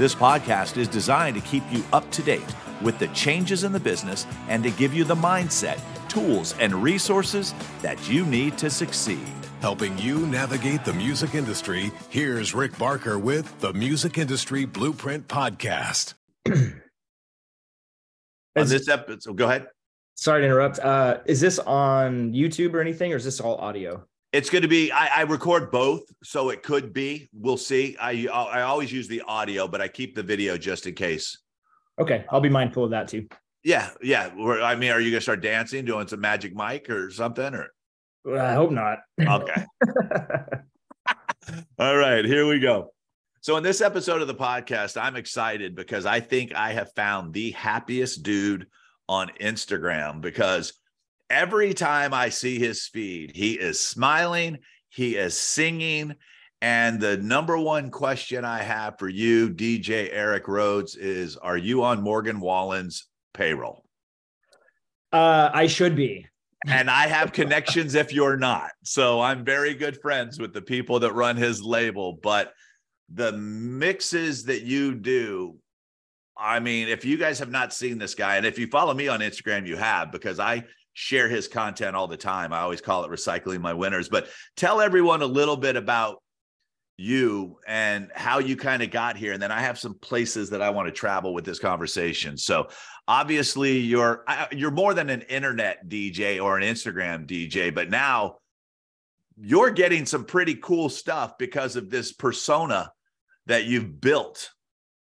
This 0.00 0.14
podcast 0.14 0.78
is 0.78 0.88
designed 0.88 1.36
to 1.36 1.42
keep 1.42 1.62
you 1.70 1.84
up 1.92 2.10
to 2.12 2.22
date 2.22 2.56
with 2.80 2.98
the 2.98 3.08
changes 3.08 3.64
in 3.64 3.72
the 3.72 3.78
business 3.78 4.26
and 4.48 4.62
to 4.62 4.70
give 4.70 4.94
you 4.94 5.04
the 5.04 5.14
mindset, 5.14 5.78
tools, 6.08 6.54
and 6.58 6.72
resources 6.72 7.52
that 7.82 8.08
you 8.08 8.24
need 8.24 8.56
to 8.56 8.70
succeed. 8.70 9.28
Helping 9.60 9.98
you 9.98 10.26
navigate 10.26 10.86
the 10.86 10.94
music 10.94 11.34
industry, 11.34 11.92
here's 12.08 12.54
Rick 12.54 12.78
Barker 12.78 13.18
with 13.18 13.60
the 13.60 13.74
Music 13.74 14.16
Industry 14.16 14.64
Blueprint 14.64 15.28
Podcast. 15.28 16.14
On 16.48 16.72
this 18.54 18.88
episode, 18.88 19.36
go 19.36 19.44
ahead. 19.44 19.66
Sorry 20.14 20.40
to 20.40 20.46
interrupt. 20.46 20.78
Uh, 20.78 21.18
is 21.26 21.42
this 21.42 21.58
on 21.58 22.32
YouTube 22.32 22.72
or 22.72 22.80
anything, 22.80 23.12
or 23.12 23.16
is 23.16 23.24
this 23.26 23.38
all 23.38 23.56
audio? 23.56 24.02
It's 24.32 24.48
going 24.48 24.62
to 24.62 24.68
be. 24.68 24.92
I, 24.92 25.20
I, 25.20 25.22
record 25.22 25.72
both, 25.72 26.02
so 26.22 26.50
it 26.50 26.62
could 26.62 26.92
be. 26.92 27.28
We'll 27.32 27.56
see. 27.56 27.96
I 28.00 28.26
I 28.28 28.62
always 28.62 28.92
use 28.92 29.08
the 29.08 29.22
audio, 29.22 29.66
but 29.66 29.80
I 29.80 29.88
keep 29.88 30.14
the 30.14 30.22
video 30.22 30.56
just 30.56 30.86
in 30.86 30.94
case. 30.94 31.36
Okay, 32.00 32.24
I'll 32.30 32.40
be 32.40 32.48
mindful 32.48 32.84
of 32.84 32.90
that 32.90 33.08
too. 33.08 33.26
Yeah, 33.64 33.90
yeah. 34.02 34.30
I 34.62 34.76
mean, 34.76 34.92
are 34.92 35.00
you 35.00 35.10
gonna 35.10 35.20
start 35.20 35.42
dancing, 35.42 35.84
doing 35.84 36.06
some 36.06 36.20
Magic 36.20 36.54
Mike 36.54 36.88
or 36.88 37.10
something, 37.10 37.54
or? 37.54 37.68
Uh, 38.26 38.38
I 38.38 38.54
hope 38.54 38.70
not. 38.70 38.98
Okay. 39.20 39.64
All 41.78 41.96
right, 41.96 42.24
here 42.24 42.46
we 42.46 42.60
go. 42.60 42.92
So, 43.40 43.56
in 43.56 43.62
this 43.62 43.80
episode 43.80 44.22
of 44.22 44.28
the 44.28 44.34
podcast, 44.34 45.00
I'm 45.00 45.16
excited 45.16 45.74
because 45.74 46.06
I 46.06 46.20
think 46.20 46.54
I 46.54 46.72
have 46.72 46.92
found 46.94 47.32
the 47.32 47.50
happiest 47.52 48.22
dude 48.22 48.66
on 49.08 49.30
Instagram 49.40 50.20
because 50.20 50.74
every 51.30 51.72
time 51.72 52.12
I 52.12 52.28
see 52.28 52.58
his 52.58 52.86
feed, 52.86 53.32
he 53.34 53.52
is 53.54 53.80
smiling, 53.80 54.58
he 54.88 55.16
is 55.16 55.38
singing. 55.38 56.16
And 56.60 57.00
the 57.00 57.16
number 57.16 57.56
one 57.56 57.90
question 57.90 58.44
I 58.44 58.62
have 58.62 58.98
for 58.98 59.08
you, 59.08 59.48
DJ 59.48 60.10
Eric 60.12 60.46
Rhodes, 60.46 60.94
is 60.96 61.36
Are 61.38 61.56
you 61.56 61.84
on 61.84 62.02
Morgan 62.02 62.40
Wallen's 62.40 63.06
payroll? 63.32 63.84
Uh, 65.12 65.50
I 65.54 65.66
should 65.68 65.96
be. 65.96 66.26
and 66.66 66.90
I 66.90 67.06
have 67.06 67.32
connections 67.32 67.94
if 67.94 68.12
you're 68.12 68.36
not. 68.36 68.72
So 68.84 69.20
I'm 69.20 69.44
very 69.44 69.72
good 69.74 69.98
friends 70.02 70.38
with 70.38 70.52
the 70.52 70.60
people 70.60 71.00
that 71.00 71.14
run 71.14 71.36
his 71.36 71.62
label. 71.62 72.18
But 72.22 72.52
the 73.08 73.32
mixes 73.32 74.44
that 74.44 74.62
you 74.62 74.94
do, 74.94 75.56
I 76.36 76.60
mean, 76.60 76.88
if 76.88 77.04
you 77.04 77.16
guys 77.16 77.38
have 77.38 77.50
not 77.50 77.72
seen 77.72 77.98
this 77.98 78.14
guy, 78.14 78.36
and 78.36 78.44
if 78.44 78.58
you 78.58 78.66
follow 78.66 78.92
me 78.92 79.08
on 79.08 79.20
Instagram, 79.20 79.66
you 79.66 79.76
have, 79.76 80.12
because 80.12 80.38
I 80.38 80.64
share 80.92 81.28
his 81.28 81.48
content 81.48 81.96
all 81.96 82.06
the 82.06 82.16
time. 82.16 82.52
I 82.52 82.60
always 82.60 82.80
call 82.80 83.04
it 83.04 83.10
recycling 83.10 83.60
my 83.60 83.74
winners. 83.74 84.08
But 84.08 84.28
tell 84.56 84.80
everyone 84.80 85.22
a 85.22 85.26
little 85.26 85.56
bit 85.56 85.76
about 85.76 86.22
you 87.00 87.58
and 87.66 88.10
how 88.14 88.38
you 88.38 88.56
kind 88.56 88.82
of 88.82 88.90
got 88.90 89.16
here. 89.16 89.32
And 89.32 89.42
then 89.42 89.50
I 89.50 89.60
have 89.60 89.78
some 89.78 89.94
places 89.94 90.50
that 90.50 90.60
I 90.60 90.68
want 90.70 90.86
to 90.86 90.92
travel 90.92 91.32
with 91.32 91.44
this 91.44 91.58
conversation. 91.58 92.36
So 92.36 92.68
obviously 93.08 93.78
you're 93.78 94.24
you're 94.52 94.70
more 94.70 94.92
than 94.92 95.08
an 95.08 95.22
internet 95.22 95.88
DJ 95.88 96.42
or 96.42 96.58
an 96.58 96.62
Instagram 96.62 97.26
DJ, 97.26 97.74
but 97.74 97.88
now 97.88 98.36
you're 99.40 99.70
getting 99.70 100.04
some 100.04 100.24
pretty 100.24 100.56
cool 100.56 100.90
stuff 100.90 101.38
because 101.38 101.76
of 101.76 101.88
this 101.88 102.12
persona 102.12 102.92
that 103.46 103.64
you've 103.64 104.00
built 104.00 104.50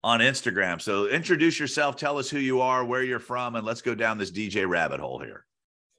on 0.04 0.20
Instagram. 0.20 0.82
So 0.82 1.08
introduce 1.08 1.58
yourself, 1.60 1.96
tell 1.96 2.18
us 2.18 2.30
who 2.30 2.40
you 2.40 2.60
are, 2.60 2.84
where 2.84 3.04
you're 3.04 3.20
from, 3.20 3.56
and 3.56 3.66
let's 3.66 3.82
go 3.82 3.96
down 3.96 4.18
this 4.18 4.32
DJ 4.32 4.68
rabbit 4.68 5.00
hole 5.00 5.20
here. 5.20 5.46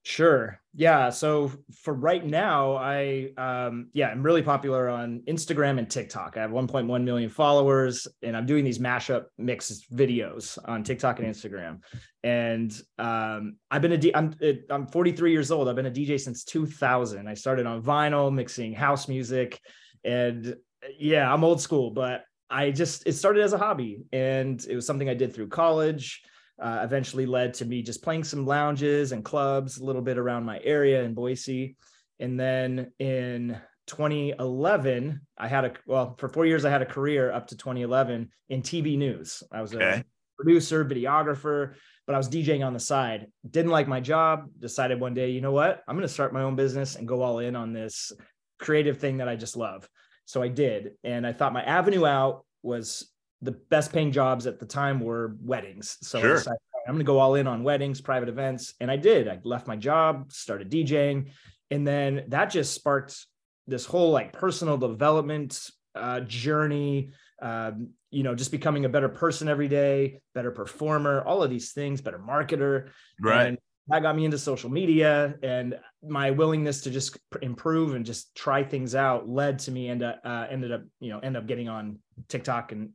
Sure. 0.06 0.60
Yeah. 0.72 1.10
So 1.10 1.50
for 1.82 1.92
right 1.92 2.24
now, 2.24 2.76
I 2.76 3.30
um 3.36 3.88
yeah, 3.92 4.06
I'm 4.06 4.22
really 4.22 4.40
popular 4.40 4.88
on 4.88 5.22
Instagram 5.26 5.80
and 5.80 5.90
TikTok. 5.90 6.36
I 6.36 6.42
have 6.42 6.52
1.1 6.52 7.02
million 7.02 7.28
followers, 7.28 8.06
and 8.22 8.36
I'm 8.36 8.46
doing 8.46 8.64
these 8.64 8.78
mashup 8.78 9.24
mix 9.36 9.82
videos 9.92 10.58
on 10.64 10.84
TikTok 10.84 11.18
and 11.18 11.26
Instagram. 11.26 11.80
And 12.22 12.72
um, 12.98 13.56
I've 13.68 13.82
been 13.82 13.94
a 13.94 13.98
D- 13.98 14.14
I'm 14.14 14.32
I'm 14.70 14.86
43 14.86 15.32
years 15.32 15.50
old. 15.50 15.68
I've 15.68 15.74
been 15.74 15.86
a 15.86 15.90
DJ 15.90 16.20
since 16.20 16.44
2000. 16.44 17.26
I 17.26 17.34
started 17.34 17.66
on 17.66 17.82
vinyl, 17.82 18.32
mixing 18.32 18.74
house 18.74 19.08
music, 19.08 19.60
and 20.04 20.54
yeah, 20.96 21.34
I'm 21.34 21.42
old 21.42 21.60
school, 21.60 21.90
but 21.90 22.22
I 22.48 22.70
just 22.70 23.08
it 23.08 23.14
started 23.14 23.42
as 23.42 23.54
a 23.54 23.58
hobby, 23.58 24.04
and 24.12 24.64
it 24.70 24.76
was 24.76 24.86
something 24.86 25.08
I 25.08 25.14
did 25.14 25.34
through 25.34 25.48
college 25.48 26.22
uh, 26.60 26.80
eventually 26.82 27.26
led 27.26 27.54
to 27.54 27.64
me 27.64 27.82
just 27.82 28.02
playing 28.02 28.24
some 28.24 28.46
lounges 28.46 29.12
and 29.12 29.24
clubs 29.24 29.78
a 29.78 29.84
little 29.84 30.02
bit 30.02 30.18
around 30.18 30.44
my 30.44 30.60
area 30.62 31.02
in 31.02 31.14
Boise. 31.14 31.76
And 32.18 32.40
then 32.40 32.92
in 32.98 33.60
2011, 33.86 35.20
I 35.36 35.48
had 35.48 35.64
a 35.64 35.72
well 35.86 36.14
for 36.18 36.28
four 36.28 36.46
years 36.46 36.64
I 36.64 36.70
had 36.70 36.82
a 36.82 36.86
career 36.86 37.30
up 37.30 37.48
to 37.48 37.56
2011 37.56 38.30
in 38.48 38.62
TV 38.62 38.96
news. 38.96 39.42
I 39.52 39.60
was 39.60 39.74
okay. 39.74 39.84
a 39.84 40.04
producer, 40.36 40.84
videographer, 40.84 41.74
but 42.06 42.14
I 42.14 42.18
was 42.18 42.28
DJing 42.28 42.66
on 42.66 42.72
the 42.72 42.80
side. 42.80 43.26
Didn't 43.48 43.70
like 43.70 43.88
my 43.88 44.00
job. 44.00 44.48
Decided 44.58 45.00
one 45.00 45.14
day, 45.14 45.30
you 45.30 45.40
know 45.40 45.52
what? 45.52 45.82
I'm 45.86 45.96
going 45.96 46.08
to 46.08 46.12
start 46.12 46.32
my 46.32 46.42
own 46.42 46.56
business 46.56 46.96
and 46.96 47.06
go 47.06 47.22
all 47.22 47.38
in 47.40 47.54
on 47.54 47.72
this 47.72 48.12
creative 48.58 48.98
thing 48.98 49.18
that 49.18 49.28
I 49.28 49.36
just 49.36 49.56
love. 49.56 49.88
So 50.24 50.42
I 50.42 50.48
did, 50.48 50.92
and 51.04 51.26
I 51.26 51.32
thought 51.32 51.52
my 51.52 51.62
avenue 51.62 52.04
out 52.04 52.44
was 52.62 53.12
the 53.42 53.52
best 53.52 53.92
paying 53.92 54.12
jobs 54.12 54.46
at 54.46 54.58
the 54.58 54.66
time 54.66 55.00
were 55.00 55.36
weddings. 55.42 55.98
So 56.00 56.20
sure. 56.20 56.34
decided, 56.34 56.58
I'm 56.86 56.94
going 56.94 57.04
to 57.04 57.04
go 57.04 57.18
all 57.18 57.34
in 57.34 57.46
on 57.46 57.62
weddings, 57.62 58.00
private 58.00 58.28
events. 58.28 58.74
And 58.80 58.90
I 58.90 58.96
did. 58.96 59.28
I 59.28 59.38
left 59.44 59.66
my 59.66 59.76
job, 59.76 60.32
started 60.32 60.70
DJing. 60.70 61.30
And 61.70 61.86
then 61.86 62.24
that 62.28 62.50
just 62.50 62.74
sparked 62.74 63.26
this 63.66 63.84
whole 63.84 64.10
like 64.10 64.32
personal 64.32 64.78
development 64.78 65.70
uh, 65.94 66.20
journey, 66.20 67.10
um, 67.42 67.88
you 68.10 68.22
know, 68.22 68.34
just 68.34 68.50
becoming 68.50 68.84
a 68.84 68.88
better 68.88 69.08
person 69.08 69.48
every 69.48 69.68
day, 69.68 70.20
better 70.34 70.50
performer, 70.50 71.22
all 71.22 71.42
of 71.42 71.50
these 71.50 71.72
things, 71.72 72.00
better 72.00 72.18
marketer. 72.18 72.90
Right. 73.20 73.48
And 73.48 73.58
that 73.88 74.02
got 74.02 74.16
me 74.16 74.24
into 74.24 74.38
social 74.38 74.70
media 74.70 75.34
and 75.42 75.78
my 76.02 76.30
willingness 76.30 76.82
to 76.82 76.90
just 76.90 77.18
improve 77.42 77.94
and 77.94 78.04
just 78.04 78.34
try 78.34 78.62
things 78.62 78.94
out 78.94 79.28
led 79.28 79.58
to 79.60 79.70
me 79.70 79.88
and 79.88 80.02
uh, 80.02 80.46
ended 80.50 80.72
up, 80.72 80.82
you 81.00 81.10
know, 81.10 81.18
end 81.20 81.36
up 81.36 81.46
getting 81.46 81.68
on 81.68 81.98
TikTok 82.28 82.72
and 82.72 82.90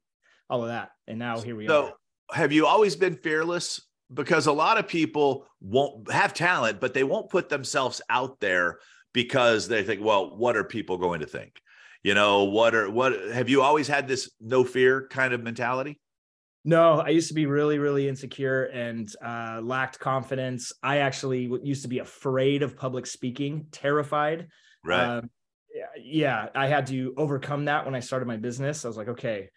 all 0.51 0.63
of 0.63 0.67
that. 0.67 0.89
And 1.07 1.17
now 1.17 1.39
here 1.39 1.55
we 1.55 1.65
are. 1.65 1.69
so, 1.69 1.85
are. 1.85 2.35
Have 2.35 2.51
you 2.51 2.67
always 2.67 2.95
been 2.95 3.15
fearless? 3.15 3.81
Because 4.13 4.45
a 4.45 4.51
lot 4.51 4.77
of 4.77 4.87
people 4.87 5.47
won't 5.61 6.11
have 6.11 6.33
talent, 6.33 6.81
but 6.81 6.93
they 6.93 7.05
won't 7.05 7.29
put 7.29 7.47
themselves 7.47 8.01
out 8.09 8.39
there 8.41 8.79
because 9.13 9.67
they 9.67 9.83
think, 9.83 10.03
well, 10.03 10.35
what 10.37 10.57
are 10.57 10.65
people 10.65 10.97
going 10.97 11.21
to 11.21 11.25
think? 11.25 11.61
You 12.03 12.13
know, 12.13 12.43
what 12.45 12.75
are 12.75 12.89
what 12.89 13.13
have 13.31 13.47
you 13.47 13.61
always 13.61 13.87
had 13.87 14.07
this 14.07 14.29
no 14.41 14.63
fear 14.63 15.07
kind 15.09 15.33
of 15.33 15.41
mentality? 15.41 15.99
No, 16.65 16.99
I 16.99 17.09
used 17.09 17.29
to 17.29 17.33
be 17.33 17.45
really, 17.45 17.79
really 17.79 18.07
insecure 18.07 18.65
and 18.65 19.11
uh, 19.23 19.61
lacked 19.63 19.99
confidence. 19.99 20.71
I 20.83 20.97
actually 20.97 21.49
used 21.63 21.83
to 21.83 21.87
be 21.87 21.99
afraid 21.99 22.61
of 22.61 22.77
public 22.77 23.07
speaking, 23.07 23.67
terrified. 23.71 24.47
Right. 24.83 25.17
Um, 25.17 25.29
yeah, 25.99 26.49
I 26.53 26.67
had 26.67 26.87
to 26.87 27.13
overcome 27.17 27.65
that 27.65 27.85
when 27.85 27.95
I 27.95 27.99
started 27.99 28.27
my 28.27 28.37
business. 28.37 28.83
I 28.83 28.89
was 28.89 28.97
like, 28.97 29.07
okay, 29.07 29.49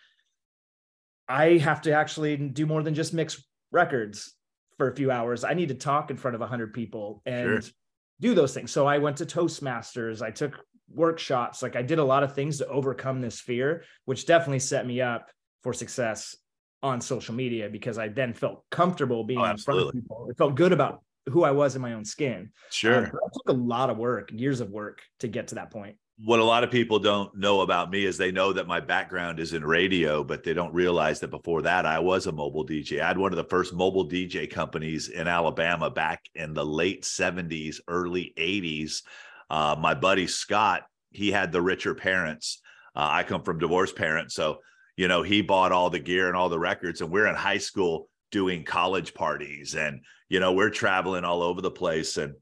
I 1.29 1.59
have 1.59 1.83
to 1.83 1.93
actually 1.93 2.37
do 2.37 2.67
more 2.67 2.83
than 2.83 2.95
just 2.95 3.15
mix 3.15 3.43
records 3.71 4.35
for 4.77 4.89
a 4.89 4.95
few 4.95 5.11
hours. 5.11 5.45
I 5.45 5.55
need 5.55 5.69
to 5.69 5.75
talk 5.75 6.11
in 6.11 6.17
front 6.17 6.35
of 6.35 6.41
100 6.41 6.73
people 6.73 7.23
and 7.25 7.65
sure. 7.65 7.73
do 8.21 8.35
those 8.35 8.53
things. 8.55 8.71
So 8.71 8.87
I 8.87 8.99
went 8.99 9.19
to 9.19 9.27
Toastmasters, 9.27 10.23
I 10.23 10.31
took 10.31 10.61
workshops, 10.93 11.63
like 11.63 11.77
I 11.77 11.83
did 11.83 11.99
a 11.99 12.05
lot 12.05 12.23
of 12.23 12.35
things 12.35 12.59
to 12.59 12.69
overcome 12.69 13.21
this 13.21 13.41
fear, 13.41 13.85
which 14.05 14.27
definitely 14.27 14.59
set 14.59 14.87
me 14.87 15.01
up 15.01 15.31
for 15.63 15.73
success 15.73 16.37
on 16.83 17.01
social 17.01 17.35
media 17.35 17.69
because 17.71 17.97
I 17.97 18.09
then 18.09 18.35
felt 18.35 18.65
comfortable 18.71 19.25
being 19.25 19.41
oh, 19.41 19.45
in 19.45 19.57
front 19.57 19.81
of 19.81 19.93
people. 19.93 20.27
It 20.29 20.37
felt 20.37 20.55
good 20.55 20.73
about 20.73 21.03
who 21.31 21.43
I 21.43 21.53
was 21.53 21.75
in 21.75 21.81
my 21.81 21.95
own 21.95 22.05
skin. 22.05 22.51
Sure. 22.71 22.99
Um, 22.99 23.05
it 23.07 23.33
took 23.33 23.49
a 23.49 23.53
lot 23.53 23.89
of 23.89 23.97
work, 23.97 24.31
years 24.33 24.61
of 24.61 24.71
work 24.71 25.01
to 25.21 25.29
get 25.29 25.49
to 25.49 25.55
that 25.55 25.71
point 25.71 25.97
what 26.19 26.39
a 26.39 26.45
lot 26.45 26.63
of 26.63 26.71
people 26.71 26.99
don't 26.99 27.37
know 27.37 27.63
about 27.63 27.91
me 27.91 28.05
is 28.05 28.17
they 28.17 28.31
know 28.31 28.53
that 28.53 28.69
my 28.69 28.79
background 28.79 29.41
is 29.41 29.53
in 29.53 29.65
radio, 29.65 30.23
but 30.23 30.45
they 30.45 30.55
don't 30.55 30.73
realize 30.73 31.19
that 31.21 31.31
before 31.31 31.63
that 31.63 31.87
I 31.87 31.99
was 31.99 32.27
a 32.27 32.33
mobile 32.33 32.65
DJ. 32.65 33.01
I 33.01 33.09
had 33.09 33.19
one 33.19 33.33
of 33.33 33.37
the 33.37 33.45
first 33.45 33.75
mobile 33.75 34.09
DJ 34.09 34.49
companies 34.49 35.09
in 35.09 35.27
Alabama 35.27 35.91
back 35.91 36.23
in 36.37 36.55
the 36.55 36.65
late 36.65 37.03
70s, 37.03 37.81
early 37.89 38.33
80s. 38.39 39.03
Uh, 39.51 39.75
my 39.79 39.95
buddy 39.95 40.29
Scott, 40.29 40.83
he 41.11 41.33
had 41.33 41.51
the 41.51 41.63
richer 41.63 41.95
parents. 41.95 42.61
Uh, 42.95 43.09
I 43.11 43.23
come 43.25 43.43
from 43.43 43.59
divorced 43.59 43.97
parents. 43.97 44.37
So, 44.37 44.59
you 44.97 45.09
know, 45.09 45.23
he 45.23 45.43
bought 45.43 45.73
all 45.73 45.91
the 45.91 45.99
gear 45.99 46.29
and 46.29 46.37
all 46.37 46.49
the 46.49 46.59
records, 46.59 47.01
and 47.01 47.11
we're 47.11 47.27
in 47.27 47.35
high 47.35 47.59
school 47.59 48.09
doing 48.35 48.65
college 48.65 49.15
parties 49.15 49.77
and 49.77 50.01
you 50.29 50.41
know 50.41 50.53
we're 50.53 50.69
traveling 50.69 51.23
all 51.23 51.41
over 51.41 51.61
the 51.61 51.71
place 51.71 52.17
and 52.17 52.35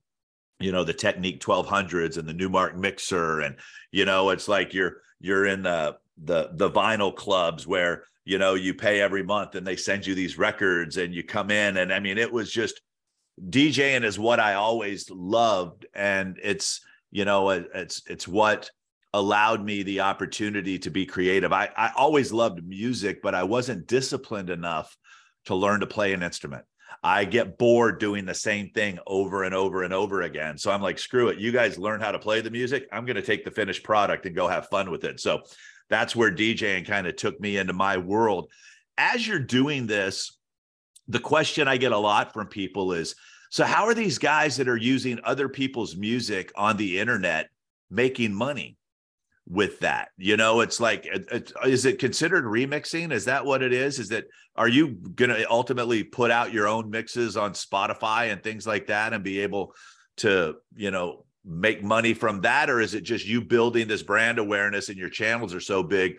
you 0.62 0.72
know 0.72 0.84
the 0.84 0.94
Technics 0.94 1.44
1200s 1.44 2.18
and 2.18 2.28
the 2.28 2.34
Numark 2.34 2.76
mixer 2.76 3.40
and 3.40 3.56
you 3.90 4.04
know 4.04 4.30
it's 4.30 4.48
like 4.48 4.72
you're 4.72 4.98
you're 5.20 5.46
in 5.46 5.62
the 5.62 5.96
the 6.24 6.50
the 6.54 6.70
vinyl 6.70 7.14
clubs 7.14 7.66
where 7.66 8.04
you 8.24 8.38
know 8.38 8.54
you 8.54 8.74
pay 8.74 9.00
every 9.00 9.22
month 9.22 9.54
and 9.54 9.66
they 9.66 9.76
send 9.76 10.06
you 10.06 10.14
these 10.14 10.38
records 10.38 10.96
and 10.96 11.14
you 11.14 11.22
come 11.22 11.50
in. 11.50 11.76
And 11.78 11.92
i 11.92 12.00
mean 12.00 12.18
it 12.18 12.32
was 12.32 12.50
just 12.50 12.80
djing 13.48 14.04
is 14.04 14.18
what 14.18 14.40
i 14.40 14.54
always 14.54 15.08
loved. 15.10 15.86
And 15.94 16.38
it's 16.42 16.80
you 17.10 17.24
know 17.24 17.50
it's 17.50 18.02
it's 18.06 18.28
what 18.28 18.70
allowed 19.14 19.62
me 19.62 19.82
the 19.82 20.00
opportunity 20.00 20.78
to 20.78 20.90
be 20.90 21.06
creative. 21.06 21.52
I 21.52 21.70
i 21.76 21.92
always 21.96 22.32
loved 22.32 22.66
music 22.66 23.22
but 23.22 23.34
i 23.34 23.42
wasn't 23.42 23.86
disciplined 23.86 24.50
enough 24.50 24.96
to 25.46 25.54
learn 25.54 25.80
to 25.80 25.86
play 25.86 26.12
an 26.12 26.22
instrument 26.22 26.64
I 27.02 27.24
get 27.24 27.58
bored 27.58 28.00
doing 28.00 28.24
the 28.24 28.34
same 28.34 28.70
thing 28.70 28.98
over 29.06 29.44
and 29.44 29.54
over 29.54 29.82
and 29.82 29.92
over 29.92 30.22
again. 30.22 30.58
So 30.58 30.70
I'm 30.70 30.82
like, 30.82 30.98
screw 30.98 31.28
it. 31.28 31.38
You 31.38 31.52
guys 31.52 31.78
learn 31.78 32.00
how 32.00 32.12
to 32.12 32.18
play 32.18 32.40
the 32.40 32.50
music. 32.50 32.88
I'm 32.92 33.04
going 33.04 33.16
to 33.16 33.22
take 33.22 33.44
the 33.44 33.50
finished 33.50 33.84
product 33.84 34.26
and 34.26 34.34
go 34.34 34.48
have 34.48 34.68
fun 34.68 34.90
with 34.90 35.04
it. 35.04 35.20
So 35.20 35.42
that's 35.88 36.16
where 36.16 36.30
DJing 36.30 36.86
kind 36.86 37.06
of 37.06 37.16
took 37.16 37.40
me 37.40 37.56
into 37.56 37.72
my 37.72 37.96
world. 37.96 38.50
As 38.96 39.26
you're 39.26 39.38
doing 39.38 39.86
this, 39.86 40.38
the 41.08 41.20
question 41.20 41.68
I 41.68 41.76
get 41.76 41.92
a 41.92 41.98
lot 41.98 42.32
from 42.32 42.46
people 42.46 42.92
is 42.92 43.14
so, 43.52 43.64
how 43.64 43.84
are 43.84 43.92
these 43.92 44.16
guys 44.16 44.56
that 44.56 44.68
are 44.68 44.78
using 44.78 45.20
other 45.24 45.46
people's 45.46 45.94
music 45.94 46.50
on 46.56 46.78
the 46.78 46.98
internet 46.98 47.50
making 47.90 48.32
money? 48.32 48.78
With 49.52 49.80
that 49.80 50.08
you 50.16 50.38
know 50.38 50.60
it's 50.60 50.80
like 50.80 51.06
is 51.66 51.84
it 51.84 51.98
considered 51.98 52.44
remixing? 52.44 53.12
Is 53.12 53.26
that 53.26 53.44
what 53.44 53.62
it 53.62 53.72
is? 53.72 53.98
Is 53.98 54.08
that 54.08 54.24
are 54.56 54.68
you 54.68 54.88
going 54.88 55.28
to 55.28 55.50
ultimately 55.50 56.02
put 56.04 56.30
out 56.30 56.54
your 56.54 56.66
own 56.66 56.88
mixes 56.88 57.36
on 57.36 57.52
spotify 57.52 58.32
and 58.32 58.42
things 58.42 58.66
like 58.66 58.86
that 58.86 59.12
and 59.12 59.22
be 59.22 59.40
able 59.40 59.74
to 60.18 60.56
you 60.74 60.90
know 60.90 61.26
make 61.44 61.84
money 61.84 62.14
from 62.14 62.40
that? 62.42 62.70
Or 62.70 62.80
is 62.80 62.94
it 62.94 63.02
just 63.02 63.26
you 63.26 63.42
building 63.42 63.88
this 63.88 64.02
brand 64.02 64.38
awareness 64.38 64.88
and 64.88 64.96
your 64.96 65.10
channels 65.10 65.52
are 65.54 65.60
so 65.60 65.82
big 65.82 66.18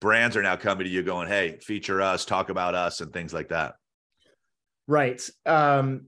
brands 0.00 0.36
are 0.36 0.42
now 0.42 0.56
coming 0.56 0.84
to 0.84 0.90
you 0.90 1.04
going 1.04 1.28
hey 1.28 1.58
feature 1.60 2.02
us 2.02 2.24
talk 2.24 2.48
about 2.48 2.74
us 2.74 3.00
and 3.00 3.12
things 3.12 3.32
like 3.32 3.50
that? 3.50 3.74
Right. 4.88 5.22
Um 5.46 6.06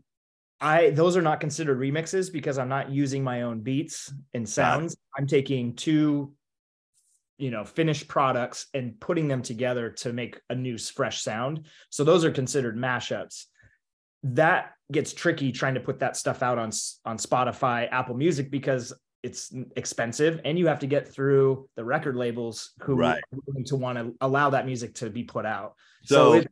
i 0.61 0.91
those 0.91 1.17
are 1.17 1.23
not 1.23 1.41
considered 1.41 1.79
remixes 1.81 2.33
because 2.33 2.59
i'm 2.59 2.69
not 2.69 2.89
using 2.89 3.25
my 3.25 3.43
own 3.43 3.61
beats 3.61 4.15
and 4.35 4.49
sounds. 4.49 4.97
I'm 5.19 5.27
taking 5.27 5.75
two 5.75 6.33
you 7.39 7.51
know 7.51 7.65
finished 7.65 8.09
products 8.09 8.67
and 8.75 8.99
putting 9.01 9.29
them 9.29 9.43
together 9.43 9.91
to 9.91 10.13
make 10.13 10.41
a 10.51 10.55
new 10.55 10.79
fresh 10.79 11.23
sound 11.23 11.67
so 11.91 12.05
those 12.05 12.25
are 12.25 12.31
considered 12.31 12.77
mashups 12.77 13.47
that 14.25 14.73
gets 14.91 15.13
tricky 15.13 15.53
trying 15.53 15.75
to 15.75 15.81
put 15.81 16.01
that 16.01 16.17
stuff 16.17 16.43
out 16.43 16.59
on 16.59 16.71
on 17.05 17.19
Spotify, 17.19 17.89
Apple 17.91 18.17
Music 18.17 18.51
because 18.51 18.93
it's 19.23 19.53
expensive 19.77 20.41
and 20.45 20.59
you 20.59 20.67
have 20.67 20.81
to 20.81 20.87
get 20.87 21.09
through 21.09 21.69
the 21.77 21.85
record 21.85 22.17
labels 22.17 22.73
who 22.83 22.97
right. 22.97 23.23
are 23.33 23.53
going 23.53 23.65
to 23.65 23.77
want 23.77 23.97
to 23.97 24.15
allow 24.21 24.51
that 24.51 24.67
music 24.67 24.95
to 24.95 25.09
be 25.09 25.25
put 25.25 25.47
out. 25.47 25.75
So, 26.03 26.15
so 26.15 26.33
it, 26.35 26.49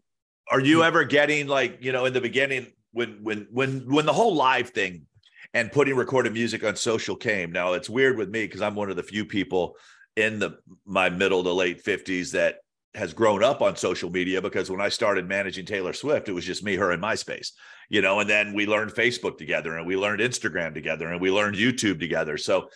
are 0.50 0.61
you 0.61 0.82
ever 0.82 1.05
getting 1.05 1.49
like, 1.49 1.79
you 1.82 1.93
know, 1.93 2.06
in 2.06 2.14
the 2.14 2.20
beginning 2.20 2.67
when 2.93 3.19
when 3.23 3.46
when 3.50 3.81
when 3.93 4.06
the 4.06 4.12
whole 4.12 4.34
live 4.34 4.70
thing 4.70 5.06
and 5.55 5.70
putting 5.70 5.94
recorded 5.96 6.32
music 6.32 6.64
on 6.64 6.76
social 6.76 7.17
came. 7.17 7.52
Now 7.52 7.75
it's 7.75 7.90
weird 7.90 8.17
with 8.17 8.31
me 8.31 8.44
because 8.44 8.62
I'm 8.62 8.75
one 8.75 8.88
of 8.90 8.96
the 8.96 9.02
few 9.02 9.25
people 9.26 9.76
in 10.16 10.38
the 10.38 10.58
my 10.84 11.08
middle 11.08 11.42
to 11.42 11.52
late 11.52 11.84
50s 11.84 12.32
that 12.32 12.56
has 12.94 13.14
grown 13.14 13.42
up 13.42 13.62
on 13.62 13.74
social 13.74 14.10
media 14.10 14.42
because 14.42 14.70
when 14.70 14.80
I 14.80 14.90
started 14.90 15.26
managing 15.26 15.64
Taylor 15.64 15.92
Swift, 15.92 16.28
it 16.28 16.32
was 16.32 16.44
just 16.44 16.62
me, 16.62 16.76
her, 16.76 16.90
and 16.90 17.02
MySpace, 17.02 17.52
you 17.88 18.02
know, 18.02 18.20
and 18.20 18.28
then 18.28 18.52
we 18.52 18.66
learned 18.66 18.92
Facebook 18.92 19.38
together 19.38 19.76
and 19.78 19.86
we 19.86 19.96
learned 19.96 20.20
Instagram 20.20 20.74
together 20.74 21.08
and 21.08 21.20
we 21.20 21.30
learned 21.30 21.56
YouTube 21.56 21.98
together. 21.98 22.36
So 22.36 22.68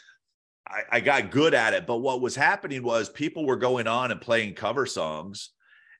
I, 0.67 0.83
I 0.93 1.01
got 1.01 1.31
good 1.31 1.53
at 1.53 1.75
it. 1.75 1.87
But 1.87 1.99
what 1.99 2.23
was 2.23 2.35
happening 2.35 2.83
was 2.83 3.11
people 3.11 3.45
were 3.47 3.57
going 3.57 3.87
on 3.87 4.11
and 4.11 4.21
playing 4.21 4.55
cover 4.55 4.87
songs 4.87 5.51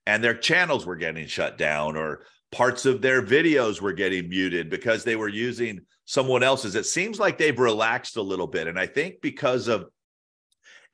and 0.07 0.25
their 0.25 0.37
channels 0.37 0.87
were 0.87 0.97
getting 0.97 1.27
shut 1.27 1.59
down 1.59 1.97
or 1.97 2.23
parts 2.53 2.87
of 2.87 3.03
their 3.03 3.23
videos 3.23 3.83
were 3.83 3.93
getting 3.93 4.31
muted 4.31 4.71
because 4.71 5.05
they 5.05 5.17
were 5.17 5.29
using 5.29 5.81
someone 6.07 6.43
else's. 6.43 6.75
It 6.75 6.87
seems 6.87 7.19
like 7.19 7.37
they've 7.37 7.59
relaxed 7.59 8.17
a 8.17 8.23
little 8.23 8.47
bit. 8.47 8.67
And 8.67 8.79
I 8.79 8.87
think 8.87 9.21
because 9.21 9.69
of 9.69 9.87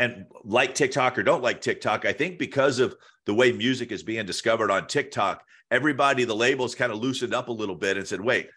and 0.02 0.26
like 0.43 0.75
TikTok 0.75 1.16
or 1.16 1.22
don't 1.22 1.44
like 1.44 1.60
TikTok, 1.60 2.04
I 2.04 2.12
think 2.12 2.37
because 2.37 2.81
of 2.81 2.96
the 3.25 3.34
way 3.34 3.52
music 3.52 3.93
is 3.93 4.02
being 4.02 4.26
discovered 4.26 4.70
on 4.70 4.88
TikTok, 4.88 5.44
everybody, 5.70 6.25
the 6.25 6.34
labels 6.34 6.75
kind 6.75 6.90
of 6.90 6.99
loosened 6.99 7.32
up 7.32 7.49
a 7.49 7.52
little 7.52 7.76
bit 7.76 7.96
and 7.96 8.06
said, 8.06 8.20
wait, 8.20 8.49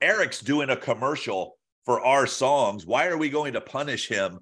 Eric's 0.00 0.40
doing 0.40 0.70
a 0.70 0.76
commercial 0.76 1.58
for 1.84 2.00
our 2.00 2.26
songs. 2.26 2.86
Why 2.86 3.08
are 3.08 3.18
we 3.18 3.28
going 3.28 3.52
to 3.52 3.60
punish 3.60 4.08
him 4.08 4.38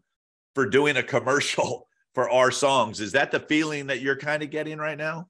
for 0.54 0.64
doing 0.64 0.96
a 0.96 1.02
commercial 1.02 1.88
for 2.14 2.30
our 2.30 2.52
songs? 2.52 3.00
Is 3.00 3.12
that 3.12 3.32
the 3.32 3.40
feeling 3.40 3.88
that 3.88 4.00
you're 4.00 4.16
kind 4.16 4.44
of 4.44 4.50
getting 4.50 4.78
right 4.78 4.98
now? 4.98 5.26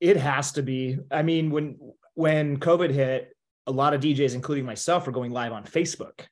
It 0.00 0.16
has 0.16 0.50
to 0.52 0.62
be. 0.62 0.98
I 1.12 1.22
mean, 1.22 1.50
when 1.50 1.78
when 2.14 2.58
COVID 2.58 2.90
hit, 2.90 3.36
a 3.68 3.72
lot 3.72 3.94
of 3.94 4.00
DJs, 4.00 4.34
including 4.34 4.64
myself, 4.64 5.06
were 5.06 5.12
going 5.12 5.30
live 5.30 5.52
on 5.52 5.62
Facebook 5.62 6.22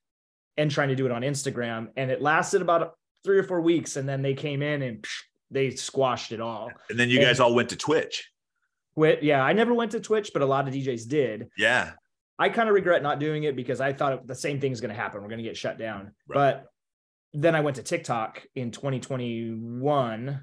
and 0.57 0.71
trying 0.71 0.89
to 0.89 0.97
do 0.97 1.07
it 1.07 1.13
on 1.13 1.23
Instagram. 1.23 1.89
And 1.97 2.11
it 2.11 2.21
lasted 2.21 2.63
about 2.63 2.95
three 3.29 3.39
or 3.39 3.43
four 3.43 3.61
weeks, 3.61 3.97
and 3.97 4.09
then 4.09 4.23
they 4.23 4.33
came 4.33 4.63
in 4.63 4.81
and 4.81 5.03
psh, 5.03 5.23
they 5.51 5.71
squashed 5.71 6.33
it 6.33 6.41
all. 6.41 6.71
And 6.89 6.99
then 6.99 7.11
you 7.11 7.21
guys 7.21 7.41
all 7.41 7.55
went 7.55 7.69
to 7.69 7.77
Twitch. 7.77 8.27
Quit. 8.95 9.23
Yeah, 9.23 9.45
I 9.45 9.53
never 9.53 9.75
went 9.75 9.91
to 9.91 10.01
Twitch, 10.01 10.31
but 10.33 10.41
a 10.41 10.47
lot 10.47 10.67
of 10.67 10.73
DJs 10.73 11.07
did. 11.09 11.49
Yeah. 11.59 11.93
I 12.39 12.49
kind 12.49 12.71
of 12.71 12.75
regret 12.75 13.03
not 13.03 13.19
doing 13.19 13.43
it 13.45 13.55
because 13.55 13.83
I 13.83 13.93
thought 13.93 14.27
the 14.27 14.35
same 14.35 14.61
thing 14.61 14.73
is 14.73 14.81
going 14.81 14.95
to 14.95 14.99
happen. 14.99 15.21
We're 15.21 15.29
going 15.29 15.43
to 15.43 15.45
get 15.45 15.59
shut 15.59 15.79
down. 15.79 16.13
Right. 16.27 16.37
But 16.37 16.65
then 17.35 17.55
I 17.55 17.61
went 17.61 17.77
to 17.77 17.83
TikTok 17.83 18.43
in 18.55 18.71
2021. 18.71 20.41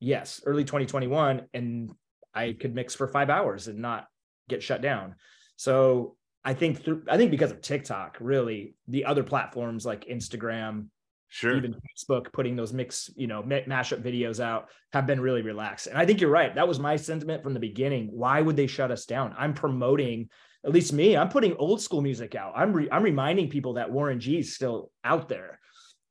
Yes, 0.00 0.40
early 0.46 0.64
2021, 0.64 1.42
and 1.52 1.92
I 2.34 2.56
could 2.58 2.74
mix 2.74 2.94
for 2.94 3.08
five 3.08 3.28
hours 3.28 3.68
and 3.68 3.78
not 3.78 4.06
get 4.48 4.62
shut 4.62 4.80
down. 4.80 5.16
So 5.56 6.16
I 6.42 6.54
think 6.54 6.82
through, 6.82 7.02
I 7.10 7.18
think 7.18 7.30
because 7.30 7.50
of 7.50 7.60
TikTok, 7.60 8.16
really, 8.20 8.74
the 8.88 9.04
other 9.04 9.22
platforms 9.22 9.84
like 9.84 10.06
Instagram, 10.06 10.86
sure. 11.32 11.56
even 11.56 11.74
facebook 11.74 12.32
putting 12.32 12.54
those 12.54 12.72
mix 12.72 13.10
you 13.16 13.26
know 13.26 13.42
mashup 13.42 14.02
videos 14.02 14.38
out 14.38 14.68
have 14.92 15.06
been 15.06 15.20
really 15.20 15.42
relaxed. 15.42 15.86
And 15.86 15.96
i 15.96 16.04
think 16.04 16.20
you're 16.20 16.30
right. 16.30 16.54
That 16.54 16.68
was 16.68 16.78
my 16.78 16.96
sentiment 16.96 17.42
from 17.42 17.54
the 17.54 17.60
beginning. 17.60 18.08
Why 18.12 18.40
would 18.40 18.56
they 18.56 18.66
shut 18.66 18.90
us 18.90 19.06
down? 19.06 19.34
I'm 19.38 19.54
promoting 19.54 20.28
at 20.64 20.72
least 20.72 20.92
me 20.92 21.16
i'm 21.16 21.28
putting 21.28 21.56
old 21.56 21.80
school 21.80 22.02
music 22.02 22.34
out. 22.34 22.52
I'm 22.54 22.72
re- 22.72 22.88
i'm 22.92 23.02
reminding 23.02 23.48
people 23.48 23.74
that 23.74 23.90
warren 23.90 24.20
g 24.20 24.38
is 24.38 24.54
still 24.54 24.90
out 25.02 25.28
there. 25.28 25.58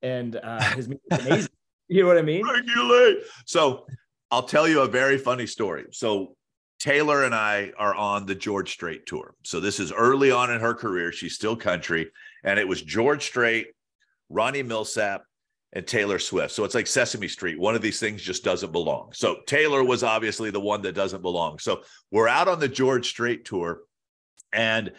And 0.02 0.36
uh 0.36 0.60
his 0.76 0.88
music 0.88 1.04
is 1.12 1.26
amazing. 1.26 1.50
You 1.88 2.02
know 2.02 2.08
what 2.08 2.18
i 2.18 2.22
mean? 2.22 2.46
Regulate. 2.46 3.18
So 3.46 3.86
i'll 4.30 4.42
tell 4.42 4.66
you 4.66 4.80
a 4.80 4.88
very 4.88 5.18
funny 5.18 5.46
story. 5.46 5.84
So 5.92 6.36
Taylor 6.80 7.22
and 7.22 7.32
I 7.32 7.70
are 7.78 7.94
on 7.94 8.26
the 8.26 8.34
George 8.34 8.72
Strait 8.72 9.06
tour. 9.06 9.36
So 9.44 9.60
this 9.60 9.78
is 9.78 9.92
early 9.92 10.32
on 10.32 10.50
in 10.50 10.60
her 10.60 10.74
career. 10.74 11.12
She's 11.12 11.36
still 11.36 11.54
country. 11.54 12.10
And 12.42 12.58
it 12.58 12.66
was 12.66 12.82
George 12.82 13.22
Strait, 13.22 13.68
Ronnie 14.32 14.64
Milsap, 14.64 15.20
and 15.72 15.86
Taylor 15.86 16.18
Swift. 16.18 16.52
So 16.52 16.64
it's 16.64 16.74
like 16.74 16.86
Sesame 16.86 17.28
Street. 17.28 17.58
One 17.58 17.74
of 17.74 17.82
these 17.82 17.98
things 17.98 18.22
just 18.22 18.44
doesn't 18.44 18.72
belong. 18.72 19.10
So 19.14 19.38
Taylor 19.46 19.82
was 19.82 20.02
obviously 20.02 20.50
the 20.50 20.60
one 20.60 20.82
that 20.82 20.94
doesn't 20.94 21.22
belong. 21.22 21.58
So 21.58 21.82
we're 22.10 22.28
out 22.28 22.48
on 22.48 22.60
the 22.60 22.68
George 22.68 23.08
Strait 23.08 23.44
tour 23.44 23.80
and 24.52 24.92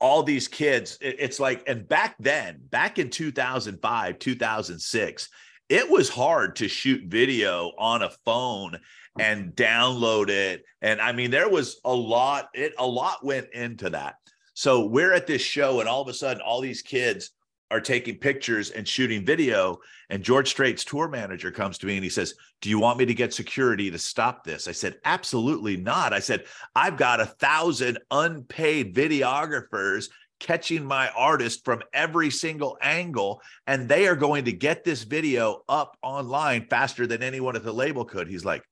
all 0.00 0.22
these 0.22 0.48
kids, 0.48 0.96
it's 1.02 1.38
like, 1.38 1.62
and 1.66 1.86
back 1.86 2.16
then, 2.18 2.58
back 2.70 2.98
in 2.98 3.10
2005, 3.10 4.18
2006, 4.18 5.28
it 5.68 5.90
was 5.90 6.08
hard 6.08 6.56
to 6.56 6.68
shoot 6.68 7.04
video 7.06 7.72
on 7.78 8.02
a 8.02 8.10
phone 8.24 8.78
and 9.18 9.54
download 9.54 10.30
it. 10.30 10.64
And 10.80 11.02
I 11.02 11.12
mean, 11.12 11.30
there 11.30 11.50
was 11.50 11.78
a 11.84 11.94
lot, 11.94 12.48
it 12.54 12.72
a 12.78 12.86
lot 12.86 13.22
went 13.22 13.48
into 13.52 13.90
that. 13.90 14.14
So 14.54 14.86
we're 14.86 15.12
at 15.12 15.26
this 15.26 15.42
show, 15.42 15.80
and 15.80 15.88
all 15.88 16.00
of 16.00 16.08
a 16.08 16.14
sudden, 16.14 16.40
all 16.40 16.62
these 16.62 16.80
kids 16.80 17.32
are 17.70 17.80
taking 17.80 18.16
pictures 18.16 18.70
and 18.70 18.86
shooting 18.86 19.24
video. 19.24 19.78
And 20.08 20.22
George 20.22 20.48
Strait's 20.48 20.84
tour 20.84 21.08
manager 21.08 21.50
comes 21.50 21.78
to 21.78 21.86
me 21.86 21.94
and 21.96 22.04
he 22.04 22.10
says, 22.10 22.34
Do 22.60 22.68
you 22.68 22.78
want 22.78 22.98
me 22.98 23.06
to 23.06 23.14
get 23.14 23.32
security 23.32 23.90
to 23.90 23.98
stop 23.98 24.44
this? 24.44 24.66
I 24.66 24.72
said, 24.72 24.96
Absolutely 25.04 25.76
not. 25.76 26.12
I 26.12 26.18
said, 26.18 26.44
I've 26.74 26.96
got 26.96 27.20
a 27.20 27.26
thousand 27.26 27.98
unpaid 28.10 28.94
videographers 28.94 30.08
catching 30.40 30.84
my 30.84 31.10
artist 31.10 31.64
from 31.64 31.82
every 31.92 32.30
single 32.30 32.78
angle, 32.80 33.42
and 33.66 33.88
they 33.88 34.08
are 34.08 34.16
going 34.16 34.46
to 34.46 34.52
get 34.52 34.84
this 34.84 35.02
video 35.02 35.62
up 35.68 35.96
online 36.02 36.66
faster 36.68 37.06
than 37.06 37.22
anyone 37.22 37.56
at 37.56 37.62
the 37.62 37.72
label 37.72 38.04
could. 38.04 38.28
He's 38.28 38.44
like, 38.44 38.64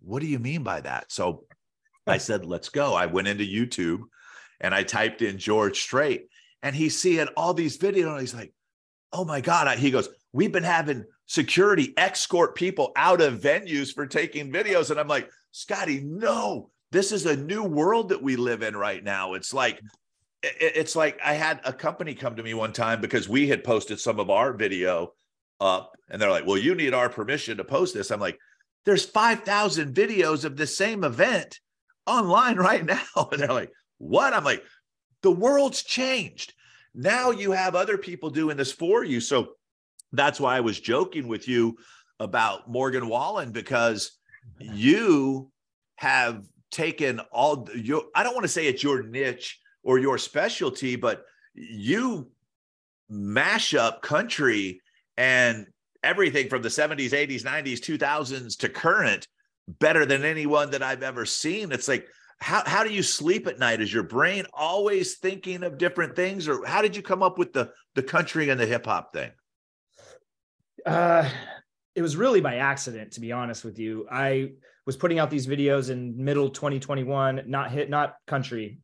What 0.00 0.20
do 0.20 0.26
you 0.26 0.38
mean 0.38 0.62
by 0.62 0.80
that? 0.82 1.10
So 1.10 1.44
I 2.06 2.18
said, 2.18 2.46
Let's 2.46 2.68
go. 2.68 2.94
I 2.94 3.06
went 3.06 3.28
into 3.28 3.44
YouTube 3.44 4.02
and 4.60 4.74
I 4.74 4.84
typed 4.84 5.22
in 5.22 5.38
George 5.38 5.80
Strait 5.80 6.28
and 6.62 6.74
he's 6.74 6.98
seeing 6.98 7.28
all 7.36 7.54
these 7.54 7.78
videos 7.78 8.10
and 8.10 8.20
he's 8.20 8.34
like, 8.34 8.52
oh 9.12 9.24
my 9.24 9.40
God. 9.40 9.78
He 9.78 9.90
goes, 9.90 10.08
we've 10.32 10.52
been 10.52 10.62
having 10.62 11.04
security 11.26 11.94
escort 11.96 12.54
people 12.54 12.92
out 12.96 13.20
of 13.20 13.40
venues 13.40 13.94
for 13.94 14.06
taking 14.06 14.52
videos. 14.52 14.90
And 14.90 14.98
I'm 14.98 15.08
like, 15.08 15.30
Scotty, 15.52 16.00
no, 16.00 16.70
this 16.90 17.12
is 17.12 17.26
a 17.26 17.36
new 17.36 17.64
world 17.64 18.10
that 18.10 18.22
we 18.22 18.36
live 18.36 18.62
in 18.62 18.76
right 18.76 19.02
now. 19.02 19.34
It's 19.34 19.52
like 19.52 19.80
it's 20.42 20.94
like 20.94 21.18
I 21.24 21.34
had 21.34 21.60
a 21.64 21.72
company 21.72 22.14
come 22.14 22.36
to 22.36 22.42
me 22.42 22.54
one 22.54 22.72
time 22.72 23.00
because 23.00 23.28
we 23.28 23.48
had 23.48 23.64
posted 23.64 23.98
some 23.98 24.20
of 24.20 24.30
our 24.30 24.52
video 24.52 25.12
up 25.60 25.96
and 26.08 26.22
they're 26.22 26.30
like, 26.30 26.46
"Well, 26.46 26.58
you 26.58 26.74
need 26.74 26.94
our 26.94 27.08
permission 27.08 27.56
to 27.56 27.64
post 27.64 27.94
this." 27.94 28.10
I'm 28.10 28.20
like, 28.20 28.38
"There's 28.84 29.04
5,000 29.04 29.94
videos 29.94 30.44
of 30.44 30.56
the 30.56 30.66
same 30.66 31.02
event 31.02 31.58
online 32.06 32.56
right 32.56 32.84
now." 33.16 33.28
And 33.32 33.40
they're 33.40 33.48
like, 33.48 33.72
"What?" 33.98 34.32
I'm 34.32 34.44
like, 34.44 34.62
"The 35.22 35.30
world's 35.30 35.82
changed. 35.82 36.54
Now 36.94 37.30
you 37.30 37.52
have 37.52 37.74
other 37.74 37.98
people 37.98 38.30
doing 38.30 38.56
this 38.56 38.72
for 38.72 39.04
you." 39.04 39.20
So 39.20 39.54
that's 40.12 40.40
why 40.40 40.56
I 40.56 40.60
was 40.60 40.80
joking 40.80 41.28
with 41.28 41.48
you 41.48 41.78
about 42.20 42.68
Morgan 42.70 43.08
Wallen 43.08 43.52
because 43.52 44.12
you 44.58 45.50
have 45.96 46.44
taken 46.70 47.20
all 47.32 47.68
your 47.74 48.04
I 48.14 48.22
don't 48.22 48.34
want 48.34 48.44
to 48.44 48.48
say 48.48 48.66
it's 48.66 48.82
your 48.82 49.02
niche 49.02 49.60
or 49.82 49.98
your 49.98 50.18
specialty, 50.18 50.96
but 50.96 51.24
you 51.54 52.30
mash 53.08 53.74
up 53.74 54.02
country 54.02 54.80
and 55.16 55.66
everything 56.02 56.48
from 56.48 56.62
the 56.62 56.68
70s, 56.68 57.10
80s, 57.10 57.42
90s, 57.42 57.80
2000s 57.80 58.56
to 58.58 58.68
current 58.68 59.26
better 59.66 60.06
than 60.06 60.24
anyone 60.24 60.70
that 60.70 60.82
I've 60.82 61.02
ever 61.02 61.24
seen. 61.24 61.72
It's 61.72 61.88
like, 61.88 62.06
how, 62.40 62.62
how 62.66 62.84
do 62.84 62.92
you 62.92 63.02
sleep 63.02 63.46
at 63.46 63.58
night? 63.58 63.80
Is 63.80 63.92
your 63.92 64.04
brain 64.04 64.44
always 64.52 65.16
thinking 65.16 65.62
of 65.62 65.78
different 65.78 66.14
things? 66.14 66.48
Or 66.48 66.64
how 66.64 66.82
did 66.82 66.94
you 66.94 67.02
come 67.02 67.22
up 67.22 67.38
with 67.38 67.52
the, 67.52 67.72
the 67.94 68.02
country 68.02 68.48
and 68.48 68.60
the 68.60 68.66
hip 68.66 68.86
hop 68.86 69.12
thing? 69.12 69.30
Uh, 70.86 71.28
it 71.94 72.02
was 72.02 72.16
really 72.16 72.40
by 72.40 72.56
accident, 72.56 73.12
to 73.12 73.20
be 73.20 73.32
honest 73.32 73.64
with 73.64 73.78
you. 73.78 74.06
I 74.10 74.52
was 74.86 74.96
putting 74.96 75.18
out 75.18 75.30
these 75.30 75.46
videos 75.46 75.90
in 75.90 76.22
middle 76.22 76.48
2021, 76.48 77.42
not 77.46 77.70
hit, 77.70 77.90
not 77.90 78.14
country, 78.26 78.78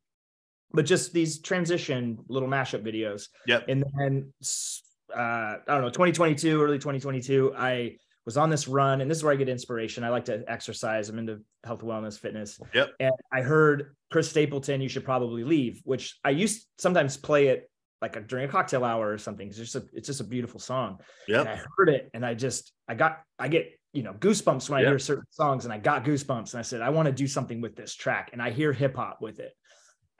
but 0.72 0.84
just 0.84 1.12
these 1.12 1.40
transition 1.40 2.18
little 2.28 2.48
mashup 2.48 2.84
videos. 2.84 3.28
Yep. 3.46 3.66
And 3.68 3.84
then 3.96 4.32
uh, 5.14 5.20
I 5.20 5.60
don't 5.66 5.82
know, 5.82 5.90
2022, 5.90 6.60
early 6.60 6.78
2022, 6.78 7.54
I 7.56 7.96
was 8.24 8.36
on 8.36 8.50
this 8.50 8.66
run, 8.68 9.00
and 9.00 9.10
this 9.10 9.18
is 9.18 9.24
where 9.24 9.32
I 9.32 9.36
get 9.36 9.48
inspiration. 9.48 10.04
I 10.04 10.08
like 10.08 10.24
to 10.26 10.44
exercise. 10.48 11.08
I'm 11.08 11.18
into 11.18 11.40
health, 11.62 11.82
wellness, 11.82 12.18
fitness. 12.18 12.58
Yep. 12.72 12.92
And 13.00 13.12
I 13.32 13.42
heard 13.42 13.94
Chris 14.10 14.30
Stapleton, 14.30 14.80
"You 14.80 14.88
should 14.88 15.04
probably 15.04 15.44
leave," 15.44 15.82
which 15.84 16.18
I 16.24 16.30
used 16.30 16.66
sometimes 16.78 17.16
play 17.16 17.48
it 17.48 17.70
like 18.00 18.16
a, 18.16 18.20
during 18.20 18.46
a 18.46 18.48
cocktail 18.48 18.84
hour 18.84 19.10
or 19.10 19.18
something. 19.18 19.48
It's 19.48 19.56
just 19.56 19.74
a, 19.76 19.84
it's 19.92 20.06
just 20.06 20.20
a 20.20 20.24
beautiful 20.24 20.60
song. 20.60 20.98
Yeah. 21.28 21.42
I 21.42 21.60
heard 21.76 21.88
it, 21.88 22.10
and 22.14 22.24
I 22.24 22.34
just, 22.34 22.72
I 22.88 22.94
got, 22.94 23.22
I 23.38 23.48
get 23.48 23.78
you 23.92 24.02
know 24.02 24.12
goosebumps 24.14 24.68
when 24.68 24.80
I 24.80 24.88
hear 24.88 24.98
certain 24.98 25.24
songs, 25.30 25.64
and 25.64 25.72
I 25.72 25.78
got 25.78 26.04
goosebumps, 26.04 26.52
and 26.52 26.60
I 26.60 26.62
said 26.62 26.80
I 26.80 26.90
want 26.90 27.06
to 27.06 27.12
do 27.12 27.26
something 27.26 27.60
with 27.60 27.76
this 27.76 27.94
track, 27.94 28.30
and 28.32 28.42
I 28.42 28.50
hear 28.50 28.72
hip 28.72 28.96
hop 28.96 29.20
with 29.20 29.38
it, 29.38 29.52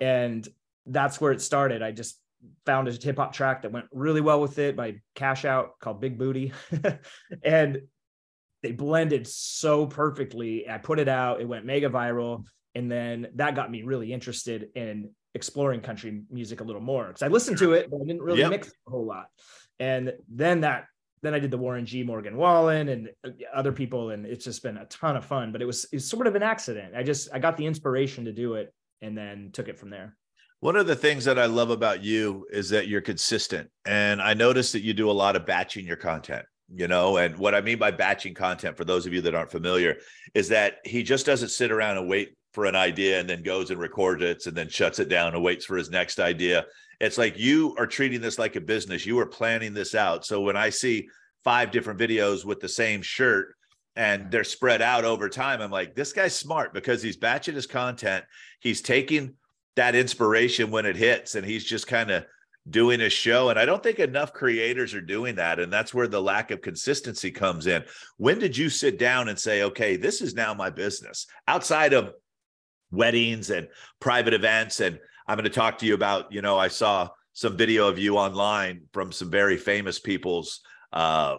and 0.00 0.46
that's 0.86 1.20
where 1.20 1.32
it 1.32 1.40
started. 1.40 1.82
I 1.82 1.92
just 1.92 2.20
found 2.66 2.88
a 2.88 2.92
hip 2.92 3.16
hop 3.16 3.32
track 3.32 3.62
that 3.62 3.72
went 3.72 3.86
really 3.92 4.20
well 4.20 4.40
with 4.40 4.58
it 4.58 4.76
by 4.76 5.00
Cash 5.14 5.44
Out 5.44 5.78
called 5.80 6.00
Big 6.00 6.18
Booty, 6.18 6.52
and 7.42 7.82
they 8.64 8.72
blended 8.72 9.28
so 9.28 9.86
perfectly. 9.86 10.68
I 10.68 10.78
put 10.78 10.98
it 10.98 11.06
out, 11.06 11.40
it 11.42 11.44
went 11.44 11.66
mega 11.66 11.90
viral, 11.90 12.44
and 12.74 12.90
then 12.90 13.28
that 13.34 13.54
got 13.54 13.70
me 13.70 13.82
really 13.82 14.10
interested 14.10 14.70
in 14.74 15.10
exploring 15.34 15.80
country 15.80 16.22
music 16.30 16.62
a 16.62 16.64
little 16.64 16.80
more 16.80 17.08
because 17.08 17.22
I 17.22 17.28
listened 17.28 17.58
to 17.58 17.74
it, 17.74 17.90
but 17.90 18.00
I 18.00 18.04
didn't 18.06 18.22
really 18.22 18.40
Yep. 18.40 18.50
mix 18.50 18.68
a 18.86 18.90
whole 18.90 19.04
lot. 19.04 19.26
And 19.78 20.14
then 20.28 20.62
that 20.62 20.86
then 21.22 21.34
I 21.34 21.38
did 21.38 21.50
the 21.50 21.58
Warren 21.58 21.86
G. 21.86 22.02
Morgan 22.02 22.36
Wallen 22.36 22.88
and 22.88 23.10
uh, 23.26 23.30
other 23.54 23.72
people, 23.72 24.10
and 24.10 24.26
it's 24.26 24.44
just 24.44 24.62
been 24.62 24.76
a 24.76 24.84
ton 24.86 25.16
of 25.16 25.24
fun. 25.24 25.52
But 25.52 25.60
it 25.62 25.66
was 25.66 25.86
it's 25.92 26.06
sort 26.06 26.26
of 26.26 26.34
an 26.34 26.42
accident. 26.42 26.94
I 26.96 27.02
just 27.02 27.28
I 27.34 27.38
got 27.38 27.56
the 27.56 27.66
inspiration 27.66 28.24
to 28.24 28.32
do 28.32 28.54
it, 28.54 28.72
and 29.02 29.16
then 29.16 29.50
took 29.52 29.68
it 29.68 29.78
from 29.78 29.90
there. 29.90 30.16
One 30.60 30.76
of 30.76 30.86
the 30.86 30.96
things 30.96 31.26
that 31.26 31.38
I 31.38 31.44
love 31.46 31.68
about 31.68 32.02
you 32.02 32.46
is 32.50 32.70
that 32.70 32.88
you're 32.88 33.02
consistent. 33.02 33.68
And 33.84 34.22
I 34.22 34.32
noticed 34.32 34.72
that 34.72 34.80
you 34.82 34.94
do 34.94 35.10
a 35.10 35.12
lot 35.12 35.36
of 35.36 35.44
batching 35.44 35.84
your 35.86 35.96
content, 35.96 36.46
you 36.72 36.88
know. 36.88 37.16
And 37.16 37.36
what 37.36 37.54
I 37.54 37.60
mean 37.60 37.78
by 37.78 37.90
batching 37.90 38.34
content, 38.34 38.76
for 38.76 38.84
those 38.84 39.06
of 39.06 39.12
you 39.12 39.20
that 39.22 39.34
aren't 39.34 39.50
familiar, 39.50 39.96
is 40.34 40.48
that 40.48 40.78
he 40.84 41.02
just 41.02 41.26
doesn't 41.26 41.48
sit 41.48 41.72
around 41.72 41.98
and 41.98 42.08
wait 42.08 42.36
for 42.52 42.66
an 42.66 42.76
idea 42.76 43.18
and 43.18 43.28
then 43.28 43.42
goes 43.42 43.70
and 43.70 43.80
records 43.80 44.22
it 44.22 44.46
and 44.46 44.56
then 44.56 44.68
shuts 44.68 44.98
it 44.98 45.08
down 45.08 45.34
and 45.34 45.42
waits 45.42 45.64
for 45.64 45.76
his 45.76 45.90
next 45.90 46.20
idea. 46.20 46.64
It's 47.00 47.18
like 47.18 47.38
you 47.38 47.74
are 47.78 47.86
treating 47.86 48.20
this 48.20 48.38
like 48.38 48.56
a 48.56 48.60
business. 48.60 49.04
You 49.04 49.18
are 49.18 49.26
planning 49.26 49.74
this 49.74 49.94
out. 49.94 50.24
So 50.24 50.40
when 50.40 50.56
I 50.56 50.70
see 50.70 51.08
five 51.42 51.70
different 51.70 51.98
videos 51.98 52.44
with 52.44 52.60
the 52.60 52.68
same 52.68 53.02
shirt, 53.02 53.54
and 53.96 54.22
mm-hmm. 54.22 54.30
they're 54.30 54.44
spread 54.44 54.82
out 54.82 55.04
over 55.04 55.28
time. 55.28 55.60
I'm 55.60 55.70
like, 55.70 55.94
this 55.94 56.12
guy's 56.12 56.34
smart 56.34 56.74
because 56.74 57.02
he's 57.02 57.16
batching 57.16 57.54
his 57.54 57.66
content. 57.66 58.24
He's 58.60 58.82
taking 58.82 59.34
that 59.76 59.94
inspiration 59.94 60.70
when 60.70 60.86
it 60.86 60.96
hits 60.96 61.34
and 61.34 61.44
he's 61.44 61.64
just 61.64 61.86
kind 61.86 62.10
of 62.10 62.24
doing 62.70 63.02
a 63.02 63.10
show 63.10 63.50
and 63.50 63.58
i 63.58 63.66
don't 63.66 63.82
think 63.82 63.98
enough 63.98 64.32
creators 64.32 64.94
are 64.94 65.00
doing 65.00 65.34
that 65.34 65.60
and 65.60 65.72
that's 65.72 65.92
where 65.92 66.08
the 66.08 66.20
lack 66.20 66.50
of 66.50 66.62
consistency 66.62 67.30
comes 67.30 67.66
in 67.66 67.84
when 68.16 68.38
did 68.38 68.56
you 68.56 68.70
sit 68.70 68.98
down 68.98 69.28
and 69.28 69.38
say 69.38 69.62
okay 69.62 69.96
this 69.96 70.22
is 70.22 70.34
now 70.34 70.54
my 70.54 70.70
business 70.70 71.26
outside 71.46 71.92
of 71.92 72.12
weddings 72.90 73.50
and 73.50 73.68
private 74.00 74.32
events 74.32 74.80
and 74.80 74.98
i'm 75.28 75.36
going 75.36 75.44
to 75.44 75.50
talk 75.50 75.76
to 75.76 75.86
you 75.86 75.94
about 75.94 76.32
you 76.32 76.40
know 76.40 76.58
i 76.58 76.68
saw 76.68 77.08
some 77.34 77.56
video 77.56 77.86
of 77.86 77.98
you 77.98 78.16
online 78.16 78.80
from 78.92 79.12
some 79.12 79.30
very 79.30 79.58
famous 79.58 79.98
people's 79.98 80.60
uh 80.92 81.36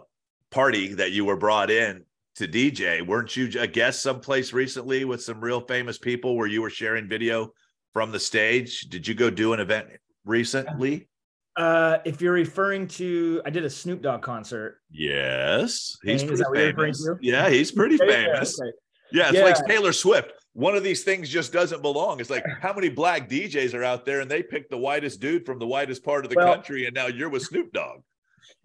party 0.52 0.94
that 0.94 1.10
you 1.10 1.24
were 1.24 1.36
brought 1.36 1.70
in 1.70 2.04
to 2.36 2.46
dj 2.46 3.04
weren't 3.04 3.36
you 3.36 3.50
a 3.58 3.66
guest 3.66 4.00
someplace 4.00 4.52
recently 4.52 5.04
with 5.04 5.20
some 5.22 5.40
real 5.40 5.60
famous 5.62 5.98
people 5.98 6.36
where 6.36 6.46
you 6.46 6.62
were 6.62 6.70
sharing 6.70 7.08
video 7.08 7.52
from 7.96 8.12
the 8.12 8.20
stage. 8.20 8.82
Did 8.90 9.08
you 9.08 9.14
go 9.14 9.30
do 9.30 9.54
an 9.54 9.60
event 9.60 9.86
recently? 10.26 11.08
Uh, 11.56 11.98
if 12.04 12.20
you're 12.20 12.34
referring 12.34 12.86
to, 12.86 13.40
I 13.46 13.50
did 13.50 13.64
a 13.64 13.70
Snoop 13.70 14.02
Dogg 14.02 14.20
concert. 14.22 14.78
Yes, 14.90 15.96
he's 16.02 16.22
Is 16.22 16.28
pretty 16.28 16.42
that 16.42 16.48
what 16.50 16.58
you're 16.58 16.66
referring 16.68 16.92
famous. 16.94 17.04
to? 17.04 17.16
Yeah, 17.22 17.48
he's 17.48 17.72
pretty 17.72 17.96
famous. 17.96 18.60
okay. 18.60 18.70
Yeah, 19.12 19.28
it's 19.28 19.38
Yeah. 19.38 19.44
like 19.44 19.66
Taylor 19.66 19.92
Swift. 19.92 20.32
One 20.52 20.74
of 20.74 20.82
these 20.82 21.04
things 21.04 21.28
just 21.30 21.52
doesn't 21.52 21.80
belong. 21.80 22.20
It's 22.20 22.28
like 22.30 22.44
how 22.60 22.74
many 22.74 22.88
black 22.90 23.28
DJs 23.28 23.72
are 23.74 23.84
out 23.84 24.04
there 24.04 24.20
and 24.20 24.30
they 24.30 24.42
pick 24.42 24.68
the 24.68 24.76
whitest 24.76 25.20
dude 25.20 25.46
from 25.46 25.58
the 25.58 25.66
whitest 25.66 26.04
part 26.04 26.24
of 26.24 26.30
the 26.30 26.36
Well- 26.36 26.52
country, 26.54 26.84
and 26.86 26.94
now 26.94 27.06
you're 27.06 27.28
with 27.30 27.42
Snoop 27.42 27.72
Dogg. 27.72 28.02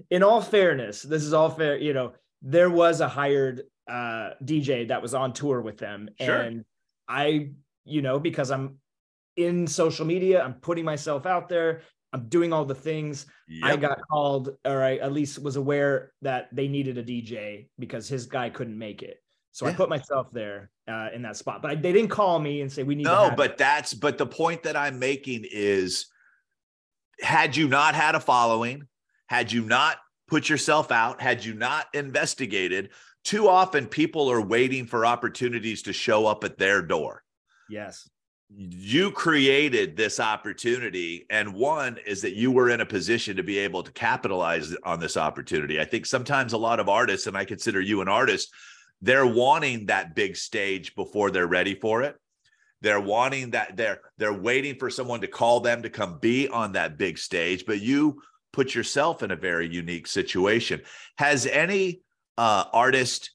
in 0.10 0.22
all 0.24 0.42
fairness, 0.42 1.02
this 1.02 1.24
is 1.24 1.32
all 1.34 1.50
fair. 1.50 1.78
You 1.78 1.94
know, 1.94 2.14
there 2.42 2.70
was 2.70 3.00
a 3.02 3.08
hired 3.08 3.64
uh, 3.90 4.32
DJ 4.44 4.88
that 4.90 5.02
was 5.02 5.14
on 5.14 5.32
tour 5.34 5.62
with 5.62 5.78
them, 5.78 6.10
Sure. 6.20 6.36
and 6.42 6.66
I, 7.08 7.52
you 7.86 8.02
know, 8.02 8.20
because 8.20 8.52
I'm 8.52 8.78
in 9.38 9.66
social 9.68 10.06
media, 10.06 10.42
I'm 10.44 10.54
putting 10.56 10.86
myself 10.86 11.26
out 11.26 11.50
there. 11.50 11.82
I'm 12.14 12.28
doing 12.28 12.52
all 12.52 12.66
the 12.66 12.76
things. 12.76 13.26
I 13.64 13.76
got 13.78 14.00
called, 14.10 14.58
or 14.66 14.84
I 14.84 14.98
at 14.98 15.14
least 15.14 15.42
was 15.42 15.56
aware 15.56 16.12
that 16.22 16.50
they 16.52 16.68
needed 16.68 16.98
a 16.98 17.04
DJ 17.04 17.68
because 17.80 18.08
his 18.08 18.26
guy 18.26 18.50
couldn't 18.50 18.78
make 18.78 19.02
it. 19.02 19.22
So 19.54 19.66
I 19.66 19.74
put 19.74 19.90
myself 19.90 20.28
there 20.32 20.72
uh, 20.88 21.10
in 21.14 21.22
that 21.24 21.36
spot. 21.36 21.62
But 21.62 21.72
I, 21.72 21.76
they 21.76 21.92
didn't 21.92 22.10
call 22.10 22.40
me 22.40 22.62
and 22.62 22.72
say 22.72 22.84
we 22.84 22.96
need. 22.96 23.04
to 23.04 23.10
No, 23.10 23.34
but 23.36 23.58
that's 23.58 23.94
but 23.94 24.18
the 24.18 24.26
point 24.26 24.64
that 24.64 24.78
I'm 24.78 24.98
making 24.98 25.46
is 25.52 26.08
had 27.20 27.56
you 27.56 27.68
not 27.68 27.94
had 27.94 28.16
a 28.16 28.20
following, 28.20 28.88
had 29.28 29.52
you 29.52 29.64
not 29.64 29.98
put 30.28 30.48
yourself 30.48 30.92
out, 30.92 31.22
had 31.22 31.44
you 31.44 31.54
not 31.54 31.88
investigated, 31.94 32.92
too 33.24 33.50
often 33.50 33.88
people 33.88 34.32
are 34.32 34.42
waiting 34.42 34.86
for 34.86 35.06
opportunities 35.06 35.82
to 35.84 35.94
show 35.94 36.26
up 36.26 36.44
at 36.44 36.58
their 36.58 36.82
door. 36.82 37.24
yes, 37.70 38.10
You 38.54 39.12
created 39.12 39.96
this 39.96 40.20
opportunity, 40.20 41.26
and 41.30 41.54
one 41.54 41.98
is 42.06 42.22
that 42.22 42.36
you 42.36 42.52
were 42.52 42.70
in 42.70 42.82
a 42.82 42.86
position 42.86 43.38
to 43.38 43.44
be 43.44 43.58
able 43.60 43.82
to 43.84 43.92
capitalize 43.94 44.76
on 44.84 45.00
this 45.00 45.16
opportunity. 45.16 45.80
I 45.80 45.86
think 45.86 46.06
sometimes 46.06 46.54
a 46.54 46.58
lot 46.58 46.80
of 46.80 46.90
artists, 46.90 47.28
and 47.28 47.38
I 47.38 47.46
consider 47.46 47.80
you 47.80 48.02
an 48.02 48.10
artist, 48.10 48.54
they're 49.02 49.26
wanting 49.26 49.86
that 49.86 50.16
big 50.16 50.36
stage 50.36 50.96
before 50.96 51.32
they're 51.32 51.48
ready 51.48 51.76
for 51.76 52.04
it 52.04 52.18
they're 52.82 53.00
wanting 53.00 53.52
that 53.52 53.78
they're 53.78 54.02
they're 54.18 54.34
waiting 54.34 54.76
for 54.76 54.90
someone 54.90 55.22
to 55.22 55.28
call 55.28 55.60
them 55.60 55.84
to 55.84 55.90
come 55.90 56.20
be 56.20 56.48
on 56.50 56.74
that 56.74 56.98
big 56.98 57.18
stage 57.18 57.66
but 57.66 57.80
you 57.80 58.22
put 58.52 58.76
yourself 58.76 59.24
in 59.24 59.32
a 59.32 59.36
very 59.36 59.68
unique 59.68 60.08
situation 60.08 60.82
has 61.18 61.46
any 61.46 62.02
uh 62.38 62.66
artist 62.74 63.32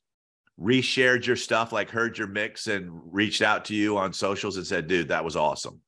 reshared 0.60 1.26
your 1.26 1.36
stuff 1.36 1.72
like 1.72 1.90
heard 1.90 2.16
your 2.16 2.26
mix 2.26 2.66
and 2.66 2.90
reached 3.12 3.42
out 3.42 3.64
to 3.66 3.74
you 3.74 3.98
on 3.98 4.12
socials 4.12 4.56
and 4.56 4.66
said 4.66 4.86
dude 4.86 5.08
that 5.08 5.24
was 5.24 5.36
awesome 5.36 5.80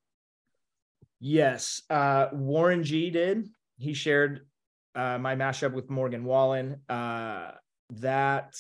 yes. 1.21 1.83
Uh, 1.91 2.29
Warren 2.33 2.85
G 2.85 3.11
did. 3.11 3.49
He 3.79 3.93
shared 3.95 4.47
uh, 4.95 5.19
my 5.19 5.35
mashup 5.35 5.73
with 5.73 5.91
Morgan 5.91 6.25
Wallen. 6.25 6.81
Uh, 6.89 7.53
that 7.95 8.57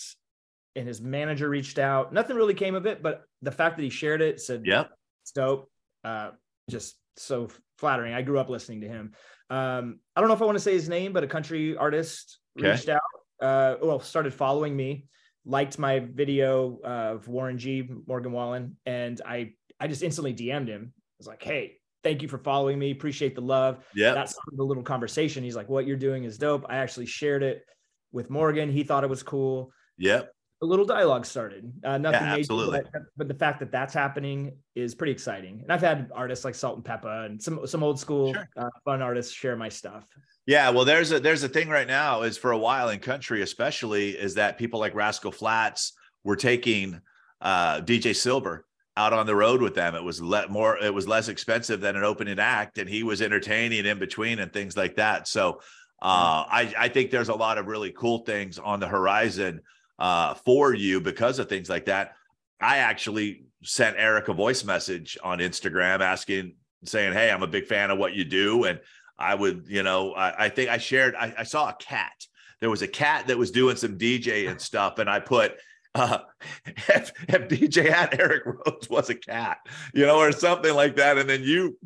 and 0.74 0.86
his 0.88 1.00
manager 1.00 1.48
reached 1.48 1.78
out. 1.78 2.12
Nothing 2.12 2.36
really 2.36 2.54
came 2.54 2.74
of 2.74 2.86
it, 2.86 3.02
but 3.02 3.24
the 3.42 3.52
fact 3.52 3.76
that 3.76 3.82
he 3.82 3.90
shared 3.90 4.22
it 4.22 4.40
said, 4.40 4.62
yep 4.64 4.90
it's 5.22 5.32
dope. 5.32 5.70
Uh, 6.04 6.30
just 6.70 6.96
so 7.16 7.48
flattering. 7.76 8.14
I 8.14 8.22
grew 8.22 8.38
up 8.38 8.48
listening 8.48 8.80
to 8.80 8.88
him. 8.88 9.12
Um, 9.50 10.00
I 10.16 10.20
don't 10.20 10.28
know 10.28 10.34
if 10.34 10.42
I 10.42 10.44
want 10.44 10.56
to 10.56 10.62
say 10.64 10.72
his 10.72 10.88
name, 10.88 11.12
but 11.12 11.22
a 11.24 11.28
country 11.28 11.76
artist 11.76 12.38
Okay. 12.58 12.70
reached 12.70 12.88
out. 12.88 13.00
Uh, 13.40 13.76
well, 13.82 14.00
started 14.00 14.34
following 14.34 14.74
me, 14.76 15.06
liked 15.48 15.78
my 15.78 16.00
video 16.00 16.78
uh, 16.84 17.14
of 17.14 17.26
Warren 17.26 17.58
G. 17.58 17.88
Morgan 18.06 18.32
Wallen, 18.32 18.76
and 18.86 19.20
I 19.26 19.54
I 19.80 19.88
just 19.88 20.02
instantly 20.02 20.34
DM'd 20.34 20.68
him. 20.68 20.92
I 20.94 21.16
was 21.18 21.26
like, 21.26 21.42
hey, 21.42 21.78
thank 22.04 22.22
you 22.22 22.28
for 22.28 22.38
following 22.38 22.78
me. 22.78 22.90
Appreciate 22.90 23.34
the 23.34 23.40
love. 23.40 23.84
Yeah. 23.94 24.14
That's 24.14 24.34
the 24.52 24.62
little 24.62 24.82
conversation. 24.82 25.42
He's 25.42 25.56
like, 25.56 25.68
what 25.68 25.86
you're 25.86 25.96
doing 25.96 26.24
is 26.24 26.38
dope. 26.38 26.66
I 26.68 26.76
actually 26.76 27.06
shared 27.06 27.42
it 27.42 27.64
with 28.12 28.30
Morgan. 28.30 28.70
He 28.70 28.84
thought 28.84 29.04
it 29.04 29.10
was 29.10 29.22
cool. 29.22 29.72
Yep. 29.98 30.32
A 30.60 30.66
little 30.66 30.84
dialogue 30.84 31.24
started. 31.24 31.72
Uh, 31.84 31.98
nothing 31.98 32.20
Yeah, 32.20 32.30
major, 32.30 32.40
absolutely. 32.40 32.80
but, 32.92 33.02
but 33.16 33.28
the 33.28 33.34
fact 33.34 33.60
that 33.60 33.70
that's 33.70 33.94
happening 33.94 34.56
is 34.74 34.92
pretty 34.94 35.12
exciting. 35.12 35.60
And 35.62 35.72
I've 35.72 35.80
had 35.80 36.10
artists 36.12 36.44
like 36.44 36.56
Salt 36.56 36.76
and 36.76 36.84
Pepa 36.84 37.26
and 37.26 37.40
some 37.40 37.64
some 37.66 37.84
old 37.84 38.00
school 38.00 38.34
Sure. 38.34 38.48
uh, 38.56 38.68
fun 38.84 39.00
artists 39.00 39.32
share 39.32 39.54
my 39.54 39.68
stuff. 39.68 40.04
Yeah, 40.46 40.70
well, 40.70 40.84
there's 40.84 41.12
a 41.12 41.20
there's 41.20 41.44
a 41.44 41.48
thing 41.48 41.68
right 41.68 41.86
now 41.86 42.22
is 42.22 42.36
for 42.36 42.50
a 42.50 42.58
while 42.58 42.88
in 42.88 42.98
country, 42.98 43.42
especially, 43.42 44.10
is 44.10 44.34
that 44.34 44.58
people 44.58 44.80
like 44.80 44.94
Rascal 44.96 45.30
Flatts 45.30 45.92
were 46.24 46.36
taking 46.36 47.00
uh, 47.40 47.80
DJ 47.82 48.16
Silver 48.16 48.66
out 48.96 49.12
on 49.12 49.26
the 49.26 49.36
road 49.36 49.62
with 49.62 49.76
them. 49.76 49.94
It 49.94 50.02
was 50.02 50.20
let 50.20 50.50
more, 50.50 50.76
it 50.82 50.92
was 50.92 51.06
less 51.06 51.28
expensive 51.28 51.80
than 51.80 51.94
an 51.94 52.02
opening 52.02 52.40
act, 52.40 52.78
and 52.78 52.88
he 52.88 53.04
was 53.04 53.22
entertaining 53.22 53.86
in 53.86 54.00
between 54.00 54.40
and 54.40 54.52
things 54.52 54.76
like 54.76 54.96
that. 54.96 55.28
So 55.28 55.60
uh, 56.02 56.42
I 56.50 56.74
I 56.76 56.88
think 56.88 57.12
there's 57.12 57.28
a 57.28 57.34
lot 57.34 57.58
of 57.58 57.66
really 57.68 57.92
cool 57.92 58.24
things 58.24 58.58
on 58.58 58.80
the 58.80 58.88
horizon 58.88 59.60
uh, 59.98 60.34
for 60.34 60.74
you 60.74 61.00
because 61.00 61.38
of 61.38 61.48
things 61.48 61.68
like 61.68 61.86
that. 61.86 62.14
I 62.60 62.78
actually 62.78 63.44
sent 63.62 63.96
Eric 63.98 64.28
a 64.28 64.32
voice 64.32 64.64
message 64.64 65.16
on 65.22 65.38
Instagram 65.38 66.00
asking, 66.00 66.54
saying, 66.84 67.12
"Hey, 67.12 67.30
I'm 67.30 67.42
a 67.42 67.46
big 67.48 67.66
fan 67.66 67.90
of 67.90 67.98
what 67.98 68.14
you 68.14 68.24
do," 68.24 68.64
and 68.64 68.80
I 69.18 69.34
would, 69.34 69.64
you 69.68 69.82
know, 69.82 70.12
I, 70.14 70.44
I 70.44 70.48
think 70.48 70.70
I 70.70 70.78
shared, 70.78 71.14
I, 71.16 71.34
I 71.38 71.42
saw 71.42 71.68
a 71.68 71.76
cat. 71.80 72.12
There 72.60 72.70
was 72.70 72.82
a 72.82 72.88
cat 72.88 73.26
that 73.26 73.36
was 73.38 73.50
doing 73.50 73.76
some 73.76 73.98
DJ 73.98 74.48
and 74.48 74.60
stuff, 74.60 74.98
and 75.00 75.10
I 75.10 75.18
put, 75.18 75.54
uh, 75.96 76.18
if, 76.66 77.12
if 77.28 77.48
DJ 77.48 77.90
at 77.90 78.18
Eric 78.18 78.44
Rhodes 78.46 78.88
was 78.88 79.10
a 79.10 79.16
cat, 79.16 79.58
you 79.92 80.06
know, 80.06 80.18
or 80.18 80.30
something 80.30 80.72
like 80.74 80.94
that, 80.96 81.18
and 81.18 81.28
then 81.28 81.42
you, 81.42 81.76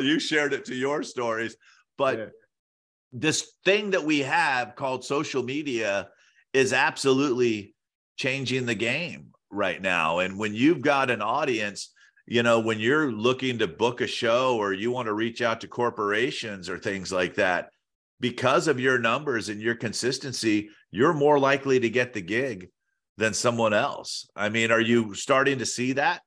you 0.00 0.18
shared 0.20 0.52
it 0.52 0.66
to 0.66 0.74
your 0.74 1.02
stories. 1.02 1.56
But 1.96 2.18
Yeah. 2.18 2.26
this 3.12 3.52
thing 3.64 3.92
that 3.92 4.04
we 4.04 4.20
have 4.20 4.74
called 4.76 5.04
social 5.04 5.42
media 5.42 6.08
is 6.54 6.72
absolutely 6.72 7.74
changing 8.16 8.64
the 8.64 8.74
game 8.74 9.32
right 9.50 9.82
now. 9.82 10.20
And 10.20 10.38
when 10.38 10.54
you've 10.54 10.80
got 10.80 11.10
an 11.10 11.20
audience, 11.20 11.92
you 12.26 12.42
know, 12.42 12.60
when 12.60 12.78
you're 12.78 13.12
looking 13.12 13.58
to 13.58 13.68
book 13.68 14.00
a 14.00 14.06
show 14.06 14.56
or 14.56 14.72
you 14.72 14.90
want 14.90 15.06
to 15.06 15.12
reach 15.12 15.42
out 15.42 15.60
to 15.60 15.68
corporations 15.68 16.70
or 16.70 16.78
things 16.78 17.12
like 17.12 17.34
that, 17.34 17.68
because 18.20 18.68
of 18.68 18.80
your 18.80 18.98
numbers 18.98 19.48
and 19.48 19.60
your 19.60 19.74
consistency, 19.74 20.70
you're 20.90 21.12
more 21.12 21.38
likely 21.38 21.80
to 21.80 21.90
get 21.90 22.14
the 22.14 22.22
gig 22.22 22.70
than 23.18 23.34
someone 23.34 23.74
else. 23.74 24.26
I 24.34 24.48
mean, 24.48 24.70
are 24.70 24.80
you 24.80 25.14
starting 25.14 25.58
to 25.58 25.66
see 25.66 25.92
that? 25.94 26.22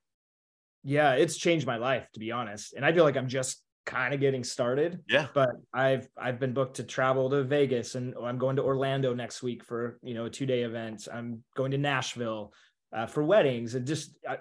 Yeah, 0.84 1.14
it's 1.14 1.38
changed 1.38 1.66
my 1.66 1.78
life 1.78 2.08
to 2.14 2.20
be 2.20 2.32
honest. 2.32 2.74
And 2.74 2.86
I 2.86 2.94
feel 2.94 3.04
like 3.04 3.18
I'm 3.18 3.28
just 3.28 3.62
kind 3.88 4.14
of 4.14 4.20
getting 4.20 4.44
started. 4.44 5.00
Yeah. 5.10 5.28
But 5.34 5.50
I've 5.74 6.08
I've 6.16 6.40
been 6.40 6.54
booked 6.54 6.76
to 6.76 6.84
travel 6.84 7.30
to 7.32 7.44
Vegas 7.44 7.96
and 7.96 8.14
I'm 8.22 8.38
going 8.38 8.58
to 8.58 8.64
Orlando 8.64 9.16
next 9.16 9.42
week 9.42 9.64
for, 9.64 9.98
you 10.04 10.14
know, 10.14 10.26
a 10.26 10.30
two-day 10.30 10.62
event. 10.62 11.08
I'm 11.12 11.44
going 11.56 11.72
to 11.72 11.78
Nashville 11.80 12.54
uh, 12.96 13.08
for 13.08 13.24
weddings 13.24 13.74
and 13.74 13.88
just 13.88 14.16
I, 14.28 14.36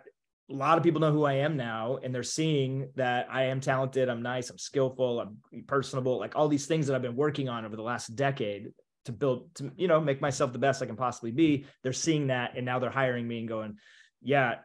a 0.48 0.54
lot 0.54 0.78
of 0.78 0.84
people 0.84 1.00
know 1.00 1.12
who 1.12 1.24
I 1.24 1.34
am 1.34 1.56
now 1.56 1.98
and 2.02 2.14
they're 2.14 2.22
seeing 2.22 2.90
that 2.96 3.26
I 3.30 3.44
am 3.44 3.60
talented, 3.60 4.08
I'm 4.08 4.22
nice, 4.22 4.50
I'm 4.50 4.58
skillful, 4.58 5.20
I'm 5.20 5.64
personable, 5.66 6.20
like 6.20 6.36
all 6.36 6.46
these 6.46 6.66
things 6.66 6.86
that 6.86 6.94
I've 6.94 7.02
been 7.02 7.16
working 7.16 7.48
on 7.48 7.64
over 7.64 7.74
the 7.74 7.82
last 7.82 8.14
decade 8.14 8.68
to 9.06 9.12
build 9.12 9.54
to 9.54 9.70
you 9.76 9.86
know 9.86 10.00
make 10.00 10.20
myself 10.20 10.52
the 10.52 10.58
best 10.58 10.82
I 10.82 10.86
can 10.86 10.96
possibly 10.96 11.30
be. 11.30 11.66
They're 11.82 11.92
seeing 11.92 12.26
that 12.28 12.56
and 12.56 12.66
now 12.66 12.80
they're 12.80 12.90
hiring 12.90 13.26
me 13.26 13.38
and 13.38 13.48
going, 13.48 13.76
yeah, 14.22 14.56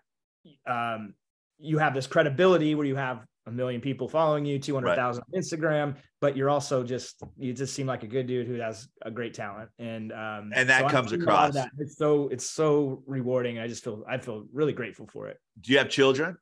um, 0.68 1.14
you 1.60 1.78
have 1.78 1.94
this 1.94 2.08
credibility 2.08 2.74
where 2.74 2.88
you 2.88 2.96
have 2.96 3.24
a 3.48 3.52
million 3.52 3.82
people 3.82 4.08
following 4.08 4.46
you, 4.46 4.60
200,000 4.60 5.24
on 5.24 5.42
Instagram, 5.42 5.96
but 6.20 6.38
you're 6.38 6.50
also 6.50 6.84
just, 6.84 7.22
you 7.38 7.54
just 7.54 7.74
seem 7.74 7.88
like 7.88 8.04
a 8.04 8.08
good 8.08 8.28
dude 8.28 8.46
who 8.48 8.56
has 8.56 8.88
a 9.02 9.10
great 9.10 9.34
talent. 9.34 9.70
And, 9.80 10.12
um, 10.12 10.52
And 10.56 10.70
that 10.70 10.86
I'm 10.86 10.90
comes 10.92 11.10
seeing 11.10 11.24
a 11.24 11.26
lot 11.26 11.50
of 11.50 11.56
across. 11.56 11.66
that. 11.66 11.72
It's 11.80 11.98
so, 11.98 12.28
it's 12.30 12.46
so 12.48 13.04
rewarding. 13.08 13.58
I 13.58 13.68
just 13.68 13.84
feel, 13.84 14.04
I 14.08 14.18
feel 14.20 14.46
really 14.54 14.74
grateful 14.74 15.08
for 15.12 15.28
it. 15.28 15.38
Do 15.60 15.72
you 15.72 15.80
have 15.80 15.90
children? 15.90 16.38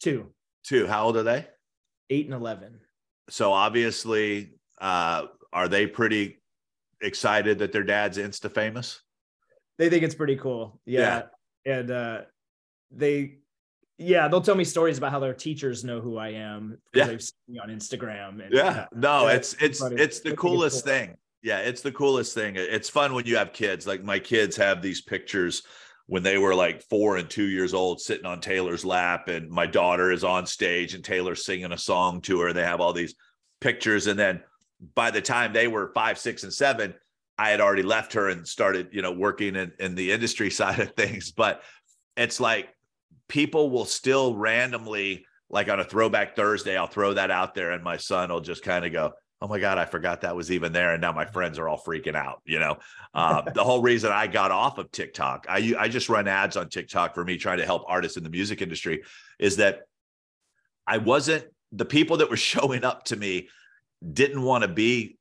Two, 0.00 0.32
Two. 0.64 0.86
How 0.86 1.06
old 1.06 1.16
are 1.16 1.22
they? 1.22 1.46
eight 2.10 2.24
and 2.26 2.34
11. 2.34 2.80
So 3.30 3.52
obviously, 3.52 4.54
uh, 4.80 5.26
are 5.52 5.68
they 5.68 5.86
pretty 5.86 6.40
excited 7.02 7.58
that 7.58 7.70
their 7.72 7.82
dad's 7.84 8.16
Insta 8.18 8.50
famous? 8.52 9.00
They 9.78 9.90
think 9.90 10.02
it's 10.04 10.14
pretty 10.14 10.36
cool. 10.36 10.80
Yeah. 10.86 11.24
And, 11.66 11.90
uh, 11.90 12.20
they, 12.90 13.38
yeah, 13.98 14.28
they'll 14.28 14.40
tell 14.40 14.54
me 14.54 14.64
stories 14.64 14.96
about 14.98 15.10
how 15.10 15.18
their 15.18 15.34
teachers 15.34 15.84
know 15.84 16.00
who 16.00 16.16
I 16.16 16.28
am 16.28 16.78
because 16.92 17.06
Yeah. 17.06 17.12
they've 17.12 17.22
seen 17.22 17.34
me 17.48 17.58
on 17.58 17.68
Instagram. 17.68 18.44
And, 18.44 18.52
Yeah. 18.54 18.86
No, 18.94 19.26
it's 19.28 19.54
it's 19.60 19.80
funny. 19.80 19.96
it's 20.00 20.20
the 20.20 20.36
coolest 20.36 20.84
cool. 20.84 20.92
thing. 20.92 21.16
Yeah, 21.42 21.58
it's 21.58 21.82
the 21.82 21.92
coolest 21.92 22.34
thing. 22.34 22.56
It's 22.56 22.88
fun 22.88 23.14
when 23.14 23.26
you 23.26 23.36
have 23.36 23.52
kids. 23.52 23.86
Like 23.86 24.02
my 24.02 24.18
kids 24.18 24.56
have 24.56 24.82
these 24.82 25.00
pictures 25.00 25.62
when 26.06 26.22
they 26.22 26.38
were 26.38 26.54
like 26.54 26.82
four 26.88 27.16
and 27.18 27.28
two 27.28 27.44
years 27.48 27.74
old, 27.74 28.00
sitting 28.00 28.24
on 28.26 28.40
Taylor's 28.40 28.84
lap, 28.84 29.28
and 29.28 29.48
my 29.50 29.66
daughter 29.66 30.10
is 30.10 30.24
on 30.24 30.46
stage 30.46 30.94
and 30.94 31.04
Taylor's 31.04 31.44
singing 31.44 31.72
a 31.72 31.78
song 31.78 32.20
to 32.22 32.40
her. 32.40 32.52
They 32.52 32.64
have 32.64 32.80
all 32.80 32.92
these 32.92 33.14
pictures, 33.60 34.06
and 34.06 34.18
then 34.18 34.42
by 34.94 35.10
the 35.10 35.20
time 35.20 35.52
they 35.52 35.68
were 35.68 35.92
five, 35.94 36.18
six, 36.18 36.44
and 36.44 36.52
seven, 36.52 36.94
I 37.36 37.50
had 37.50 37.60
already 37.60 37.82
left 37.82 38.12
her 38.14 38.28
and 38.30 38.46
started, 38.46 38.88
you 38.92 39.02
know, 39.02 39.12
working 39.12 39.54
in, 39.54 39.72
in 39.78 39.94
the 39.94 40.10
industry 40.12 40.50
side 40.60 40.80
of 40.80 40.92
things. 40.92 41.30
But 41.30 41.62
it's 42.16 42.40
like 42.40 42.68
people 43.28 43.70
will 43.70 43.84
still 43.84 44.34
randomly, 44.34 45.26
like 45.50 45.68
on 45.68 45.80
a 45.80 45.84
throwback 45.84 46.34
Thursday, 46.34 46.76
I'll 46.76 46.86
throw 46.86 47.14
that 47.14 47.30
out 47.30 47.54
there, 47.54 47.70
and 47.70 47.82
my 47.82 47.96
son 47.96 48.30
will 48.30 48.40
just 48.40 48.62
kind 48.62 48.84
of 48.84 48.92
go, 48.92 49.12
Oh 49.40 49.46
my 49.46 49.60
God, 49.60 49.78
I 49.78 49.84
forgot 49.84 50.22
that 50.22 50.34
was 50.34 50.50
even 50.50 50.72
there. 50.72 50.94
And 50.94 51.00
now 51.00 51.12
my 51.12 51.24
friends 51.24 51.60
are 51.60 51.68
all 51.68 51.78
freaking 51.78 52.16
out. 52.16 52.42
You 52.44 52.58
know, 52.58 52.78
uh, 53.14 53.42
the 53.42 53.62
whole 53.62 53.80
reason 53.80 54.10
I 54.10 54.26
got 54.26 54.50
off 54.50 54.78
of 54.78 54.90
TikTok, 54.90 55.46
I, 55.48 55.74
I 55.78 55.88
just 55.88 56.08
run 56.08 56.26
ads 56.26 56.56
on 56.56 56.68
TikTok 56.68 57.14
for 57.14 57.24
me 57.24 57.36
trying 57.36 57.58
to 57.58 57.64
help 57.64 57.84
artists 57.86 58.16
in 58.16 58.24
the 58.24 58.30
music 58.30 58.62
industry, 58.62 59.04
is 59.38 59.56
that 59.58 59.82
I 60.88 60.98
wasn't 60.98 61.44
the 61.70 61.84
people 61.84 62.16
that 62.16 62.30
were 62.30 62.36
showing 62.54 62.82
up 62.82 63.04
to 63.04 63.16
me 63.16 63.48
didn't 64.12 64.42
want 64.42 64.62
to 64.62 64.68
be 64.68 65.18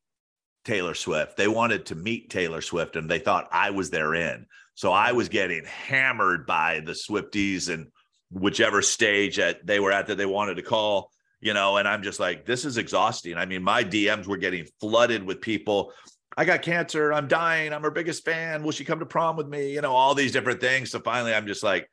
Taylor 0.65 0.95
Swift. 0.95 1.37
They 1.37 1.47
wanted 1.47 1.85
to 1.87 1.95
meet 1.95 2.29
Taylor 2.29 2.61
Swift 2.61 2.95
and 2.95 3.09
they 3.09 3.19
thought 3.19 3.47
I 3.51 3.69
was 3.69 3.89
their 3.89 4.15
in. 4.15 4.47
So 4.75 4.91
I 4.91 5.11
was 5.11 5.29
getting 5.29 5.63
hammered 5.65 6.45
by 6.45 6.81
the 6.81 6.91
Swifties 6.91 7.73
and 7.73 7.87
whichever 8.31 8.81
stage 8.81 9.37
that 9.37 9.65
they 9.65 9.79
were 9.79 9.91
at 9.91 10.07
that 10.07 10.17
they 10.17 10.25
wanted 10.25 10.55
to 10.55 10.61
call, 10.61 11.11
you 11.39 11.53
know, 11.53 11.77
and 11.77 11.87
I'm 11.87 12.03
just 12.03 12.19
like, 12.19 12.45
this 12.45 12.65
is 12.65 12.77
exhausting. 12.77 13.35
I 13.35 13.45
mean, 13.45 13.63
my 13.63 13.83
DMs 13.83 14.27
were 14.27 14.37
getting 14.37 14.65
flooded 14.79 15.23
with 15.23 15.41
people. 15.41 15.93
I 16.35 16.45
got 16.45 16.61
cancer. 16.61 17.13
I'm 17.13 17.27
dying. 17.27 17.73
I'm 17.73 17.81
her 17.83 17.91
biggest 17.91 18.25
fan. 18.25 18.63
Will 18.63 18.71
she 18.71 18.85
come 18.85 18.99
to 18.99 19.05
prom 19.05 19.37
with 19.37 19.47
me? 19.47 19.73
You 19.73 19.81
know, 19.81 19.93
all 19.93 20.13
these 20.13 20.31
different 20.31 20.61
things. 20.61 20.91
So 20.91 20.99
finally, 20.99 21.33
I'm 21.33 21.47
just 21.47 21.63
like, 21.63 21.89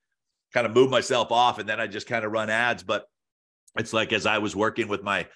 kind 0.52 0.66
of 0.66 0.72
move 0.72 0.88
myself 0.88 1.32
off 1.32 1.58
and 1.58 1.68
then 1.68 1.80
I 1.80 1.88
just 1.88 2.06
kind 2.06 2.24
of 2.24 2.30
run 2.30 2.48
ads. 2.48 2.82
But 2.82 3.06
it's 3.76 3.92
like 3.92 4.12
as 4.12 4.24
I 4.24 4.38
was 4.38 4.54
working 4.54 4.88
with 4.88 5.02
my 5.02 5.26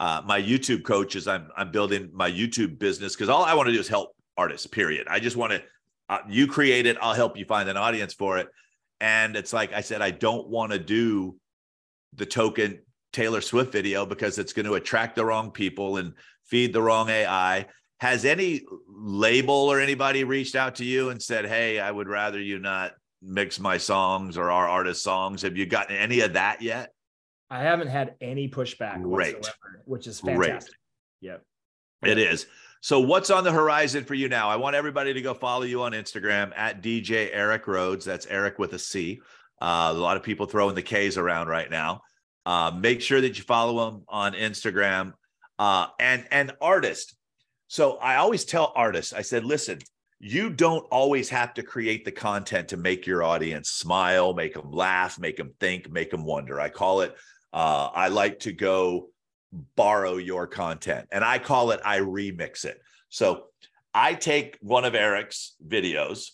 uh, 0.00 0.22
my 0.24 0.40
YouTube 0.40 0.82
coaches, 0.82 1.28
I'm 1.28 1.48
I'm 1.56 1.70
building 1.70 2.10
my 2.12 2.30
YouTube 2.30 2.78
business 2.78 3.14
because 3.14 3.28
all 3.28 3.44
I 3.44 3.54
want 3.54 3.68
to 3.68 3.72
do 3.72 3.80
is 3.80 3.88
help 3.88 4.16
artists. 4.36 4.66
Period. 4.66 5.06
I 5.08 5.20
just 5.20 5.36
want 5.36 5.52
to 5.52 5.62
uh, 6.08 6.18
you 6.28 6.46
create 6.46 6.86
it, 6.86 6.96
I'll 7.00 7.14
help 7.14 7.36
you 7.36 7.44
find 7.44 7.68
an 7.68 7.76
audience 7.76 8.12
for 8.12 8.38
it. 8.38 8.48
And 9.02 9.34
it's 9.34 9.52
like 9.52 9.72
I 9.72 9.80
said, 9.80 10.00
I 10.00 10.12
don't 10.12 10.46
want 10.46 10.70
to 10.70 10.78
do 10.78 11.36
the 12.14 12.24
token 12.24 12.78
Taylor 13.12 13.40
Swift 13.40 13.72
video 13.72 14.06
because 14.06 14.38
it's 14.38 14.52
going 14.52 14.66
to 14.66 14.74
attract 14.74 15.16
the 15.16 15.24
wrong 15.24 15.50
people 15.50 15.96
and 15.96 16.14
feed 16.46 16.72
the 16.72 16.80
wrong 16.80 17.08
AI. 17.08 17.66
Has 17.98 18.24
any 18.24 18.62
label 18.88 19.54
or 19.54 19.80
anybody 19.80 20.22
reached 20.22 20.54
out 20.54 20.76
to 20.76 20.84
you 20.84 21.10
and 21.10 21.20
said, 21.20 21.46
"Hey, 21.46 21.80
I 21.80 21.90
would 21.90 22.06
rather 22.06 22.40
you 22.40 22.60
not 22.60 22.92
mix 23.20 23.58
my 23.58 23.76
songs 23.76 24.38
or 24.38 24.52
our 24.52 24.68
artist 24.68 25.02
songs"? 25.02 25.42
Have 25.42 25.56
you 25.56 25.66
gotten 25.66 25.96
any 25.96 26.20
of 26.20 26.34
that 26.34 26.62
yet? 26.62 26.92
I 27.50 27.64
haven't 27.64 27.88
had 27.88 28.14
any 28.20 28.48
pushback 28.48 29.02
Great. 29.02 29.34
whatsoever, 29.34 29.82
which 29.84 30.06
is 30.06 30.20
Great. 30.20 30.36
fantastic. 30.38 30.76
Yep. 31.22 31.42
It 32.04 32.18
is. 32.18 32.46
So, 32.84 32.98
what's 32.98 33.30
on 33.30 33.44
the 33.44 33.52
horizon 33.52 34.02
for 34.02 34.14
you 34.14 34.28
now? 34.28 34.48
I 34.48 34.56
want 34.56 34.74
everybody 34.74 35.12
to 35.12 35.22
go 35.22 35.34
follow 35.34 35.62
you 35.62 35.82
on 35.82 35.92
Instagram 35.92 36.52
at 36.56 36.82
DJ 36.82 37.30
Eric 37.32 37.68
Rhodes. 37.68 38.04
That's 38.04 38.26
Eric 38.26 38.58
with 38.58 38.72
a 38.72 38.78
C. 38.78 39.20
Uh, 39.60 39.92
a 39.94 39.98
lot 39.98 40.16
of 40.16 40.24
people 40.24 40.46
throwing 40.46 40.74
the 40.74 40.82
K's 40.82 41.16
around 41.16 41.46
right 41.46 41.70
now. 41.70 42.02
Uh, 42.44 42.72
make 42.76 43.00
sure 43.00 43.20
that 43.20 43.38
you 43.38 43.44
follow 43.44 43.88
him 43.88 44.02
on 44.08 44.32
Instagram. 44.32 45.12
Uh, 45.60 45.86
and 46.00 46.26
and 46.32 46.50
artist. 46.60 47.14
So 47.68 47.98
I 47.98 48.16
always 48.16 48.44
tell 48.44 48.72
artists, 48.74 49.12
I 49.12 49.22
said, 49.22 49.44
listen, 49.44 49.78
you 50.18 50.50
don't 50.50 50.84
always 50.90 51.28
have 51.28 51.54
to 51.54 51.62
create 51.62 52.04
the 52.04 52.10
content 52.10 52.70
to 52.70 52.76
make 52.76 53.06
your 53.06 53.22
audience 53.22 53.70
smile, 53.70 54.34
make 54.34 54.54
them 54.54 54.72
laugh, 54.72 55.20
make 55.20 55.36
them 55.36 55.54
think, 55.60 55.88
make 55.88 56.10
them 56.10 56.24
wonder. 56.24 56.60
I 56.60 56.68
call 56.68 57.02
it. 57.02 57.14
Uh, 57.52 57.90
I 57.94 58.08
like 58.08 58.40
to 58.40 58.52
go 58.52 59.10
borrow 59.76 60.16
your 60.16 60.46
content 60.46 61.08
and 61.12 61.24
I 61.24 61.38
call 61.38 61.70
it 61.70 61.80
I 61.84 62.00
remix 62.00 62.64
it. 62.64 62.80
So 63.08 63.44
I 63.94 64.14
take 64.14 64.58
one 64.60 64.84
of 64.84 64.94
Eric's 64.94 65.54
videos, 65.66 66.30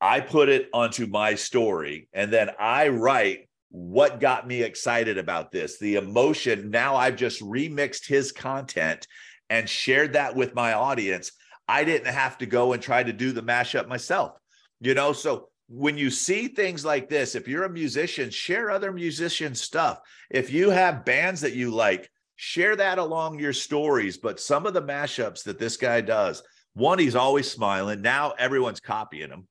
I 0.00 0.20
put 0.20 0.48
it 0.48 0.68
onto 0.72 1.06
my 1.06 1.34
story, 1.34 2.08
and 2.12 2.32
then 2.32 2.50
I 2.58 2.88
write 2.88 3.48
what 3.70 4.20
got 4.20 4.46
me 4.46 4.62
excited 4.62 5.18
about 5.18 5.50
this 5.50 5.78
the 5.78 5.96
emotion. 5.96 6.70
Now 6.70 6.96
i've 6.96 7.16
just 7.16 7.42
remixed 7.42 8.06
his 8.06 8.32
content 8.32 9.06
and 9.50 9.68
shared 9.68 10.14
that 10.14 10.36
with 10.36 10.54
my 10.54 10.72
audience. 10.72 11.32
I 11.68 11.82
didn't 11.82 12.12
have 12.12 12.38
to 12.38 12.46
go 12.46 12.72
and 12.72 12.82
try 12.82 13.02
to 13.02 13.12
do 13.12 13.32
the 13.32 13.42
mashup 13.42 13.88
myself 13.88 14.38
you 14.80 14.94
know? 14.94 15.12
So 15.12 15.48
when 15.68 15.98
you 15.98 16.10
see 16.10 16.48
things 16.48 16.84
like 16.84 17.08
this 17.08 17.34
if 17.34 17.48
you're 17.48 17.64
a 17.64 17.70
musician 17.70 18.30
share 18.30 18.70
other 18.70 18.92
musicians 18.92 19.60
stuff. 19.60 20.00
If 20.30 20.52
you 20.52 20.70
have 20.70 21.04
bands 21.04 21.40
that 21.40 21.54
you 21.54 21.70
like 21.70 22.10
share 22.36 22.76
that 22.76 22.98
along 22.98 23.38
your 23.38 23.52
stories 23.52 24.18
but 24.18 24.40
some 24.40 24.66
of 24.66 24.74
the 24.74 24.82
mashups 24.82 25.42
that 25.44 25.58
this 25.58 25.76
guy 25.76 26.00
does 26.00 26.42
one 26.74 26.98
he's 26.98 27.16
always 27.16 27.50
smiling. 27.50 28.02
Now 28.02 28.32
everyone's 28.32 28.80
copying 28.80 29.30
him. 29.30 29.48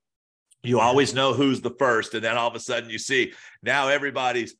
You 0.62 0.78
always 0.78 1.12
know 1.12 1.32
who's 1.32 1.60
the 1.60 1.74
first 1.76 2.14
and 2.14 2.22
then 2.24 2.36
all 2.36 2.48
of 2.48 2.54
a 2.54 2.60
sudden 2.60 2.88
you 2.88 2.98
see 2.98 3.32
now 3.62 3.88
everybody's 3.88 4.54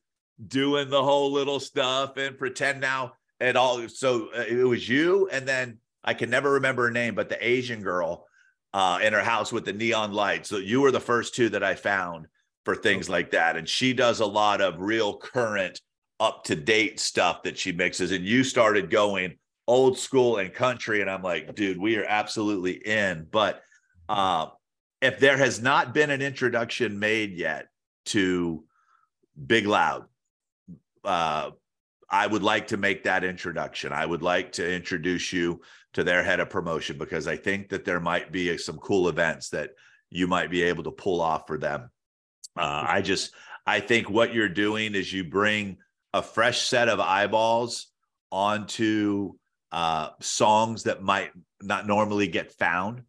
doing 0.48 0.90
the 0.90 1.02
whole 1.02 1.32
little 1.32 1.60
stuff 1.60 2.16
and 2.16 2.36
pretend 2.36 2.80
now 2.80 3.12
and 3.38 3.56
all. 3.56 3.88
So 3.88 4.28
uh, 4.36 4.44
it 4.48 4.66
was 4.66 4.88
you 4.88 5.28
and 5.30 5.46
then 5.46 5.78
i 6.04 6.14
can 6.14 6.30
never 6.30 6.52
remember 6.52 6.84
her 6.84 6.90
name 6.90 7.14
but 7.14 7.28
the 7.28 7.46
asian 7.46 7.82
girl 7.82 8.26
uh, 8.74 8.98
in 9.02 9.12
her 9.12 9.22
house 9.22 9.52
with 9.52 9.64
the 9.64 9.72
neon 9.72 10.12
lights 10.12 10.48
so 10.48 10.58
you 10.58 10.80
were 10.80 10.92
the 10.92 11.00
first 11.00 11.34
two 11.34 11.48
that 11.48 11.64
i 11.64 11.74
found 11.74 12.26
for 12.66 12.74
things 12.74 13.08
like 13.08 13.30
that. 13.30 13.56
And 13.56 13.66
she 13.66 13.94
does 13.94 14.18
a 14.18 14.26
lot 14.26 14.60
of 14.60 14.80
real 14.80 15.16
current 15.16 15.80
up 16.20 16.44
to 16.44 16.54
date 16.56 16.98
stuff 16.98 17.42
that 17.42 17.58
she 17.58 17.72
mixes 17.72 18.12
and 18.12 18.24
you 18.24 18.42
started 18.42 18.90
going 18.90 19.36
old 19.68 19.98
school 19.98 20.38
and 20.38 20.52
country 20.54 21.00
and 21.00 21.10
i'm 21.10 21.22
like 21.22 21.54
dude 21.54 21.78
we 21.78 21.96
are 21.96 22.06
absolutely 22.08 22.72
in 22.72 23.26
but 23.30 23.62
uh 24.08 24.46
if 25.02 25.18
there 25.18 25.36
has 25.36 25.60
not 25.60 25.92
been 25.92 26.10
an 26.10 26.22
introduction 26.22 26.98
made 26.98 27.32
yet 27.32 27.68
to 28.06 28.64
Big 29.46 29.66
Loud, 29.66 30.06
uh, 31.04 31.50
I 32.08 32.26
would 32.26 32.42
like 32.42 32.68
to 32.68 32.76
make 32.76 33.04
that 33.04 33.24
introduction. 33.24 33.92
I 33.92 34.06
would 34.06 34.22
like 34.22 34.52
to 34.52 34.74
introduce 34.74 35.32
you 35.32 35.60
to 35.94 36.04
their 36.04 36.22
head 36.22 36.40
of 36.40 36.50
promotion 36.50 36.98
because 36.98 37.26
I 37.26 37.36
think 37.36 37.68
that 37.70 37.84
there 37.84 38.00
might 38.00 38.32
be 38.32 38.56
some 38.58 38.78
cool 38.78 39.08
events 39.08 39.50
that 39.50 39.70
you 40.10 40.26
might 40.26 40.50
be 40.50 40.62
able 40.62 40.84
to 40.84 40.90
pull 40.90 41.20
off 41.20 41.46
for 41.46 41.58
them. 41.58 41.90
Uh, 42.56 42.84
I 42.86 43.02
just, 43.02 43.34
I 43.66 43.80
think 43.80 44.08
what 44.08 44.32
you're 44.32 44.48
doing 44.48 44.94
is 44.94 45.12
you 45.12 45.24
bring 45.24 45.78
a 46.12 46.22
fresh 46.22 46.66
set 46.66 46.88
of 46.88 47.00
eyeballs 47.00 47.88
onto 48.30 49.34
uh, 49.72 50.10
songs 50.20 50.84
that 50.84 51.02
might 51.02 51.30
not 51.60 51.86
normally 51.86 52.28
get 52.28 52.52
found. 52.52 53.00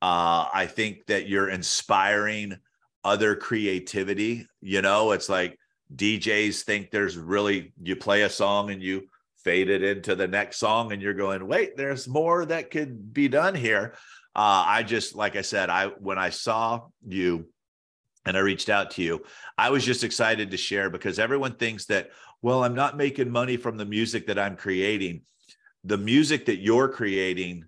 Uh, 0.00 0.46
I 0.52 0.66
think 0.66 1.06
that 1.06 1.28
you're 1.28 1.48
inspiring 1.48 2.56
other 3.04 3.36
creativity. 3.36 4.46
You 4.60 4.82
know, 4.82 5.12
it's 5.12 5.28
like 5.28 5.58
DJs 5.94 6.62
think 6.62 6.90
there's 6.90 7.16
really, 7.16 7.72
you 7.82 7.96
play 7.96 8.22
a 8.22 8.30
song 8.30 8.70
and 8.70 8.82
you 8.82 9.08
fade 9.44 9.70
it 9.70 9.82
into 9.82 10.14
the 10.14 10.28
next 10.28 10.58
song 10.58 10.92
and 10.92 11.02
you're 11.02 11.14
going, 11.14 11.46
wait, 11.46 11.76
there's 11.76 12.08
more 12.08 12.44
that 12.46 12.70
could 12.70 13.12
be 13.12 13.28
done 13.28 13.54
here. 13.54 13.94
Uh, 14.34 14.64
I 14.66 14.82
just, 14.82 15.14
like 15.14 15.36
I 15.36 15.42
said, 15.42 15.68
I, 15.68 15.86
when 15.86 16.18
I 16.18 16.30
saw 16.30 16.86
you 17.06 17.48
and 18.24 18.36
I 18.36 18.40
reached 18.40 18.68
out 18.68 18.92
to 18.92 19.02
you, 19.02 19.24
I 19.58 19.70
was 19.70 19.84
just 19.84 20.04
excited 20.04 20.50
to 20.50 20.56
share 20.56 20.90
because 20.90 21.18
everyone 21.18 21.56
thinks 21.56 21.86
that, 21.86 22.10
well, 22.42 22.64
I'm 22.64 22.74
not 22.74 22.96
making 22.96 23.30
money 23.30 23.56
from 23.56 23.76
the 23.76 23.84
music 23.84 24.26
that 24.26 24.38
I'm 24.38 24.56
creating. 24.56 25.22
The 25.84 25.98
music 25.98 26.46
that 26.46 26.58
you're 26.58 26.88
creating 26.88 27.64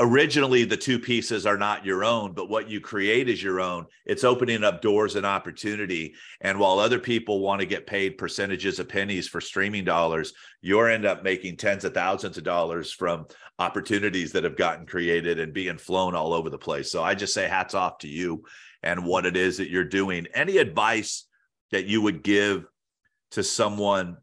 originally 0.00 0.64
the 0.64 0.76
two 0.76 0.98
pieces 0.98 1.46
are 1.46 1.56
not 1.56 1.86
your 1.86 2.02
own 2.02 2.32
but 2.32 2.48
what 2.48 2.68
you 2.68 2.80
create 2.80 3.28
is 3.28 3.40
your 3.40 3.60
own. 3.60 3.86
It's 4.04 4.24
opening 4.24 4.64
up 4.64 4.82
doors 4.82 5.14
and 5.14 5.24
opportunity. 5.24 6.14
And 6.40 6.58
while 6.58 6.80
other 6.80 6.98
people 6.98 7.40
want 7.40 7.60
to 7.60 7.66
get 7.66 7.86
paid 7.86 8.18
percentages 8.18 8.80
of 8.80 8.88
pennies 8.88 9.28
for 9.28 9.40
streaming 9.40 9.84
dollars 9.84 10.32
you're 10.62 10.90
end 10.90 11.06
up 11.06 11.22
making 11.22 11.56
tens 11.56 11.84
of 11.84 11.94
thousands 11.94 12.38
of 12.38 12.44
dollars 12.44 12.90
from 12.90 13.26
opportunities 13.60 14.32
that 14.32 14.42
have 14.42 14.56
gotten 14.56 14.84
created 14.84 15.38
and 15.38 15.52
being 15.52 15.78
flown 15.78 16.16
all 16.16 16.32
over 16.32 16.50
the 16.50 16.58
place. 16.58 16.90
So 16.90 17.04
i 17.04 17.14
just 17.14 17.34
say 17.34 17.46
hats 17.46 17.74
off 17.74 17.98
to 17.98 18.08
you 18.08 18.42
and 18.82 19.04
what 19.04 19.26
it 19.26 19.36
is 19.36 19.58
that 19.58 19.70
you're 19.70 19.84
doing. 19.84 20.26
Any 20.34 20.58
advice 20.58 21.26
that 21.70 21.86
you 21.86 22.02
would 22.02 22.24
give 22.24 22.66
to 23.34 23.42
someone 23.42 24.16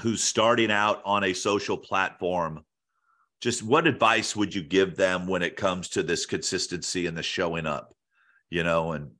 who's 0.00 0.22
starting 0.22 0.70
out 0.70 1.00
on 1.04 1.24
a 1.24 1.32
social 1.32 1.76
platform 1.76 2.64
just 3.40 3.62
what 3.62 3.86
advice 3.86 4.34
would 4.34 4.54
you 4.54 4.62
give 4.62 4.96
them 4.96 5.26
when 5.26 5.42
it 5.42 5.56
comes 5.56 5.88
to 5.90 6.02
this 6.02 6.26
consistency 6.26 7.06
and 7.06 7.16
the 7.16 7.22
showing 7.22 7.66
up 7.66 7.94
you 8.50 8.64
know 8.64 8.92
and 8.92 9.10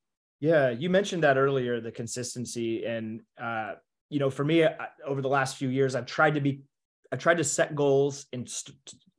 yeah 0.41 0.71
you 0.71 0.91
mentioned 0.91 1.23
that 1.23 1.37
earlier 1.37 1.81
the 1.81 1.93
consistency. 1.93 2.85
And 2.85 3.21
uh 3.41 3.75
you 4.11 4.19
know 4.19 4.31
for 4.31 4.45
me 4.45 4.65
I, 4.65 4.89
over 5.07 5.23
the 5.23 5.29
last 5.29 5.57
few 5.57 5.69
years 5.69 5.95
i've 5.95 6.07
tried 6.07 6.35
to 6.35 6.41
be 6.41 6.63
i 7.13 7.17
tried 7.17 7.39
to 7.39 7.45
set 7.45 7.75
goals 7.75 8.27
and 8.33 8.49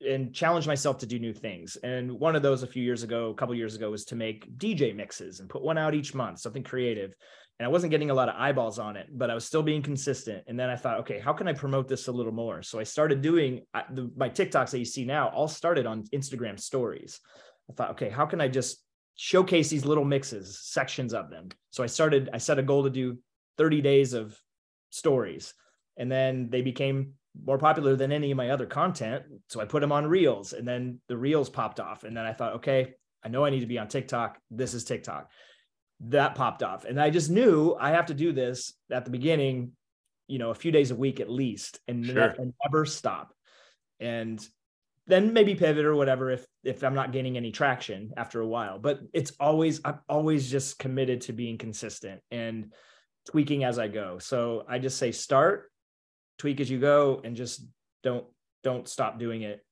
and 0.02 0.34
challenge 0.34 0.68
myself 0.68 0.98
to 0.98 1.06
do 1.06 1.20
new 1.20 1.34
things 1.34 1.78
and 1.78 2.12
one 2.12 2.36
of 2.36 2.42
those 2.42 2.64
a 2.64 2.68
few 2.68 2.84
years 2.84 3.04
ago 3.04 3.30
a 3.30 3.34
couple 3.34 3.56
years 3.56 3.76
ago 3.76 3.90
was 3.90 4.06
to 4.06 4.16
make 4.16 4.58
dj 4.58 4.96
mixes 4.96 5.40
and 5.40 5.50
put 5.50 5.62
one 5.62 5.78
out 5.78 5.96
each 5.96 6.14
month 6.14 6.40
something 6.40 6.64
creative 6.64 7.16
and 7.60 7.66
I 7.66 7.70
wasn't 7.70 7.92
getting 7.92 8.10
a 8.10 8.14
lot 8.14 8.28
of 8.28 8.36
eyeballs 8.38 8.80
on 8.80 8.98
it, 8.98 9.08
but 9.14 9.30
I 9.30 9.34
was 9.34 9.46
still 9.46 9.64
being 9.64 9.82
consistent. 9.82 10.44
And 10.48 10.60
then 10.60 10.70
I 10.70 10.76
thought, 10.76 11.00
okay, 11.00 11.20
how 11.20 11.32
can 11.32 11.48
I 11.48 11.54
promote 11.54 11.88
this 11.88 12.08
a 12.08 12.12
little 12.12 12.34
more? 12.34 12.62
So 12.62 12.80
I 12.80 12.84
started 12.84 13.22
doing 13.22 13.62
the, 13.94 14.12
my 14.18 14.30
TikToks 14.30 14.72
that 14.72 14.80
you 14.80 14.86
see 14.86 15.06
now, 15.06 15.30
all 15.30 15.48
started 15.48 15.86
on 15.86 16.04
Instagram 16.14 16.60
stories. 16.60 17.22
I 17.70 17.74
thought, 17.74 17.92
okay, 17.92 18.10
how 18.10 18.26
can 18.26 18.42
I 18.42 18.50
just 18.50 18.84
showcase 19.16 19.70
these 19.70 19.86
little 19.86 20.04
mixes, 20.04 20.60
sections 20.60 21.14
of 21.14 21.30
them? 21.30 21.48
So 21.72 21.82
I 21.82 21.88
started, 21.88 22.30
I 22.34 22.40
set 22.40 22.60
a 22.60 22.64
goal 22.64 22.84
to 22.84 22.90
do 22.90 23.20
30 23.58 23.82
days 23.82 24.14
of 24.14 24.38
stories. 24.90 25.54
And 25.96 26.12
then 26.12 26.50
they 26.50 26.62
became 26.62 27.14
more 27.44 27.58
popular 27.58 27.96
than 27.96 28.12
any 28.12 28.32
of 28.32 28.38
my 28.38 28.50
other 28.52 28.66
content. 28.66 29.24
So 29.50 29.60
I 29.60 29.66
put 29.66 29.82
them 29.82 29.92
on 29.92 30.08
reels 30.08 30.54
and 30.54 30.68
then 30.68 31.00
the 31.08 31.18
reels 31.18 31.50
popped 31.50 31.80
off. 31.80 32.04
And 32.04 32.16
then 32.16 32.26
I 32.26 32.34
thought, 32.34 32.54
okay, 32.56 32.94
I 33.24 33.30
know 33.30 33.46
I 33.46 33.50
need 33.50 33.62
to 33.62 33.66
be 33.66 33.80
on 33.80 33.88
TikTok. 33.88 34.40
This 34.52 34.74
is 34.74 34.84
TikTok 34.84 35.30
that 36.02 36.36
popped 36.36 36.64
off. 36.64 36.86
And 36.86 37.00
I 37.00 37.10
just 37.10 37.30
knew 37.30 37.76
I 37.80 37.92
have 37.92 38.08
to 38.08 38.14
do 38.14 38.32
this 38.32 38.74
at 38.92 39.06
the 39.06 39.12
beginning, 39.12 39.72
you 40.28 40.40
know, 40.40 40.50
a 40.50 40.56
few 40.56 40.72
days 40.72 40.92
a 40.92 40.96
week 40.96 41.20
at 41.20 41.30
least 41.30 41.80
and, 41.88 42.06
sure. 42.06 42.36
and 42.38 42.54
never 42.66 42.86
stop. 42.86 43.34
And 44.00 44.46
then 45.08 45.34
maybe 45.34 45.56
pivot 45.56 45.86
or 45.86 45.96
whatever 45.96 46.32
if 46.32 46.46
if 46.64 46.84
I'm 46.84 46.96
not 46.96 47.12
gaining 47.12 47.38
any 47.38 47.52
traction 47.52 48.12
after 48.18 48.42
a 48.42 48.48
while. 48.48 48.80
But 48.80 49.02
it's 49.14 49.32
always 49.40 49.80
I'm 49.86 50.00
always 50.10 50.50
just 50.50 50.80
committed 50.80 51.22
to 51.22 51.34
being 51.34 51.58
consistent 51.58 52.22
and 52.32 52.74
tweaking 53.30 53.64
as 53.64 53.80
I 53.80 53.88
go. 53.88 54.18
So 54.20 54.66
I 54.68 54.80
just 54.80 54.98
say 54.98 55.12
start, 55.12 55.72
tweak 56.38 56.60
as 56.60 56.70
you 56.70 56.80
go, 56.80 57.22
and 57.24 57.36
just 57.36 57.66
don't 58.04 58.26
don't 58.64 58.88
stop 58.88 59.20
doing 59.20 59.44
it, 59.44 59.64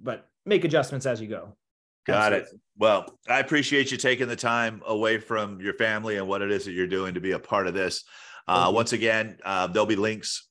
but 0.00 0.28
make 0.46 0.64
adjustments 0.64 1.06
as 1.06 1.20
you 1.20 1.28
go. 1.28 1.54
Got 2.06 2.32
Absolutely. 2.32 2.56
it. 2.56 2.60
Well, 2.78 3.18
I 3.28 3.38
appreciate 3.38 3.92
you 3.92 3.96
taking 3.96 4.28
the 4.28 4.36
time 4.36 4.82
away 4.86 5.18
from 5.18 5.60
your 5.60 5.74
family 5.74 6.16
and 6.16 6.26
what 6.26 6.42
it 6.42 6.50
is 6.50 6.64
that 6.64 6.72
you're 6.72 6.86
doing 6.86 7.14
to 7.14 7.20
be 7.20 7.32
a 7.32 7.38
part 7.38 7.66
of 7.66 7.74
this. 7.74 8.04
Uh, 8.48 8.72
once 8.74 8.92
again, 8.92 9.38
uh, 9.44 9.68
there'll 9.68 9.86
be 9.86 9.96
links 9.96 10.48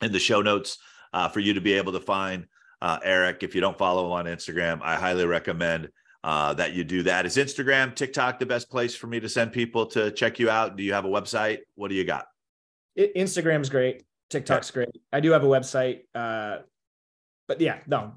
in 0.00 0.10
the 0.10 0.18
show 0.18 0.42
notes 0.42 0.78
uh, 1.12 1.28
for 1.28 1.38
you 1.38 1.54
to 1.54 1.60
be 1.60 1.74
able 1.74 1.92
to 1.92 2.00
find 2.00 2.46
uh, 2.80 2.98
Eric. 3.04 3.42
If 3.44 3.54
you 3.54 3.60
don't 3.60 3.78
follow 3.78 4.06
him 4.06 4.12
on 4.12 4.24
Instagram, 4.24 4.80
I 4.82 4.96
highly 4.96 5.24
recommend 5.24 5.88
uh, 6.24 6.54
that 6.54 6.72
you 6.72 6.82
do 6.82 7.04
that. 7.04 7.26
Is 7.26 7.36
Instagram, 7.36 7.94
TikTok 7.94 8.40
the 8.40 8.46
best 8.46 8.68
place 8.68 8.94
for 8.96 9.06
me 9.06 9.20
to 9.20 9.28
send 9.28 9.52
people 9.52 9.86
to 9.86 10.10
check 10.10 10.40
you 10.40 10.50
out? 10.50 10.76
Do 10.76 10.82
you 10.82 10.94
have 10.94 11.04
a 11.04 11.08
website? 11.08 11.58
What 11.76 11.88
do 11.88 11.94
you 11.94 12.04
got? 12.04 12.26
Instagram's 12.98 13.70
great. 13.70 14.02
TikTok's 14.32 14.70
great. 14.70 14.88
I 15.12 15.20
do 15.20 15.30
have 15.30 15.44
a 15.44 15.46
website. 15.46 16.00
Uh, 16.14 16.58
but 17.48 17.60
yeah, 17.60 17.80
no, 17.86 18.14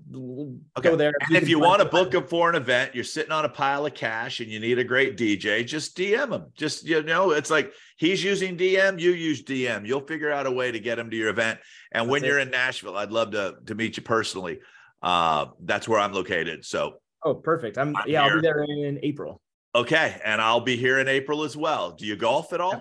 okay. 0.78 0.92
go 0.92 0.96
there. 0.96 1.12
And 1.28 1.36
if 1.36 1.50
you 1.50 1.60
want 1.60 1.82
to 1.82 1.86
book 1.86 2.12
them 2.12 2.26
for 2.26 2.50
an 2.50 2.56
event, 2.56 2.96
you're 2.96 3.04
sitting 3.04 3.32
on 3.32 3.44
a 3.44 3.50
pile 3.50 3.86
of 3.86 3.94
cash 3.94 4.40
and 4.40 4.50
you 4.50 4.60
need 4.60 4.80
a 4.80 4.84
great 4.84 5.18
DJ, 5.18 5.66
just 5.66 5.98
DM 5.98 6.32
him. 6.32 6.46
Just, 6.56 6.86
you 6.86 7.04
know, 7.04 7.32
it's 7.32 7.50
like 7.50 7.74
he's 7.98 8.24
using 8.24 8.56
DM, 8.56 9.00
you 9.00 9.12
use 9.12 9.44
DM. 9.44 9.86
You'll 9.86 10.06
figure 10.06 10.32
out 10.32 10.46
a 10.46 10.52
way 10.52 10.72
to 10.72 10.80
get 10.80 11.00
him 11.00 11.10
to 11.10 11.18
your 11.18 11.30
event. 11.30 11.60
And 11.92 12.08
when 12.08 12.24
you're 12.24 12.40
in 12.40 12.52
Nashville, 12.52 12.96
I'd 12.96 13.12
love 13.12 13.32
to, 13.32 13.56
to 13.66 13.76
meet 13.76 13.98
you 13.98 14.04
personally. 14.04 14.60
Uh, 15.02 15.48
that's 15.60 15.88
where 15.88 16.00
I'm 16.00 16.14
located. 16.14 16.64
So, 16.64 17.00
oh, 17.24 17.34
perfect. 17.34 17.78
I'm, 17.78 17.96
I'm 17.98 18.08
yeah, 18.08 18.24
here. 18.24 18.36
I'll 18.36 18.42
be 18.42 18.48
there 18.48 18.64
in 18.64 19.00
April. 19.02 19.42
Okay. 19.74 20.22
And 20.24 20.40
I'll 20.40 20.62
be 20.62 20.78
here 20.78 21.00
in 21.00 21.08
April 21.08 21.44
as 21.44 21.58
well. 21.58 21.92
Do 21.92 22.06
you 22.06 22.16
golf 22.16 22.54
at 22.54 22.62
all? 22.62 22.76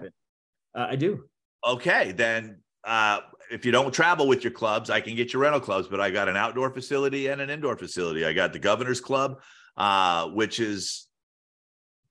Uh, 0.74 0.86
I 0.90 0.94
do. 0.94 1.24
Okay. 1.66 2.12
Then, 2.12 2.60
uh, 2.86 3.20
if 3.50 3.64
you 3.64 3.72
don't 3.72 3.92
travel 3.92 4.26
with 4.26 4.42
your 4.42 4.52
clubs, 4.52 4.90
I 4.90 5.00
can 5.00 5.14
get 5.14 5.32
you 5.32 5.38
rental 5.38 5.60
clubs, 5.60 5.88
but 5.88 6.00
I 6.00 6.10
got 6.10 6.28
an 6.28 6.36
outdoor 6.36 6.70
facility 6.70 7.28
and 7.28 7.40
an 7.40 7.50
indoor 7.50 7.76
facility. 7.76 8.24
I 8.24 8.32
got 8.32 8.52
the 8.52 8.58
Governor's 8.58 9.00
Club, 9.00 9.40
uh, 9.76 10.28
which 10.28 10.60
is 10.60 11.06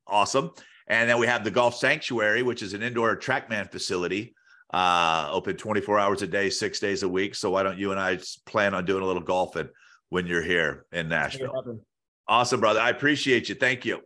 awesome. 0.08 0.52
And 0.88 1.10
then 1.10 1.18
we 1.18 1.28
have 1.28 1.44
the 1.44 1.52
Golf 1.52 1.76
Sanctuary, 1.76 2.44
which 2.44 2.62
is 2.62 2.74
an 2.74 2.84
indoor 2.84 3.16
TrackMan 3.16 3.72
facility, 3.72 4.36
uh, 4.74 5.30
open 5.32 5.56
24 5.56 6.00
hours 6.00 6.22
a 6.22 6.28
day, 6.28 6.50
six 6.50 6.80
days 6.80 7.04
a 7.04 7.10
week. 7.10 7.36
So 7.36 7.52
why 7.52 7.64
don't 7.64 7.78
you 7.78 7.92
and 7.92 8.00
I 8.00 8.20
plan 8.46 8.74
on 8.74 8.86
doing 8.86 9.04
a 9.04 9.06
little 9.06 9.22
golfing 9.22 9.70
when 10.10 10.28
you're 10.28 10.42
here 10.42 10.86
in 10.92 11.08
Nashville? 11.08 11.80
Awesome, 12.28 12.60
brother. 12.60 12.80
I 12.80 12.90
appreciate 12.90 13.50
you. 13.50 13.56
Thank 13.56 13.86
you. 13.86 14.02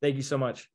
Thank 0.00 0.16
you 0.16 0.22
so 0.22 0.38
much. 0.38 0.68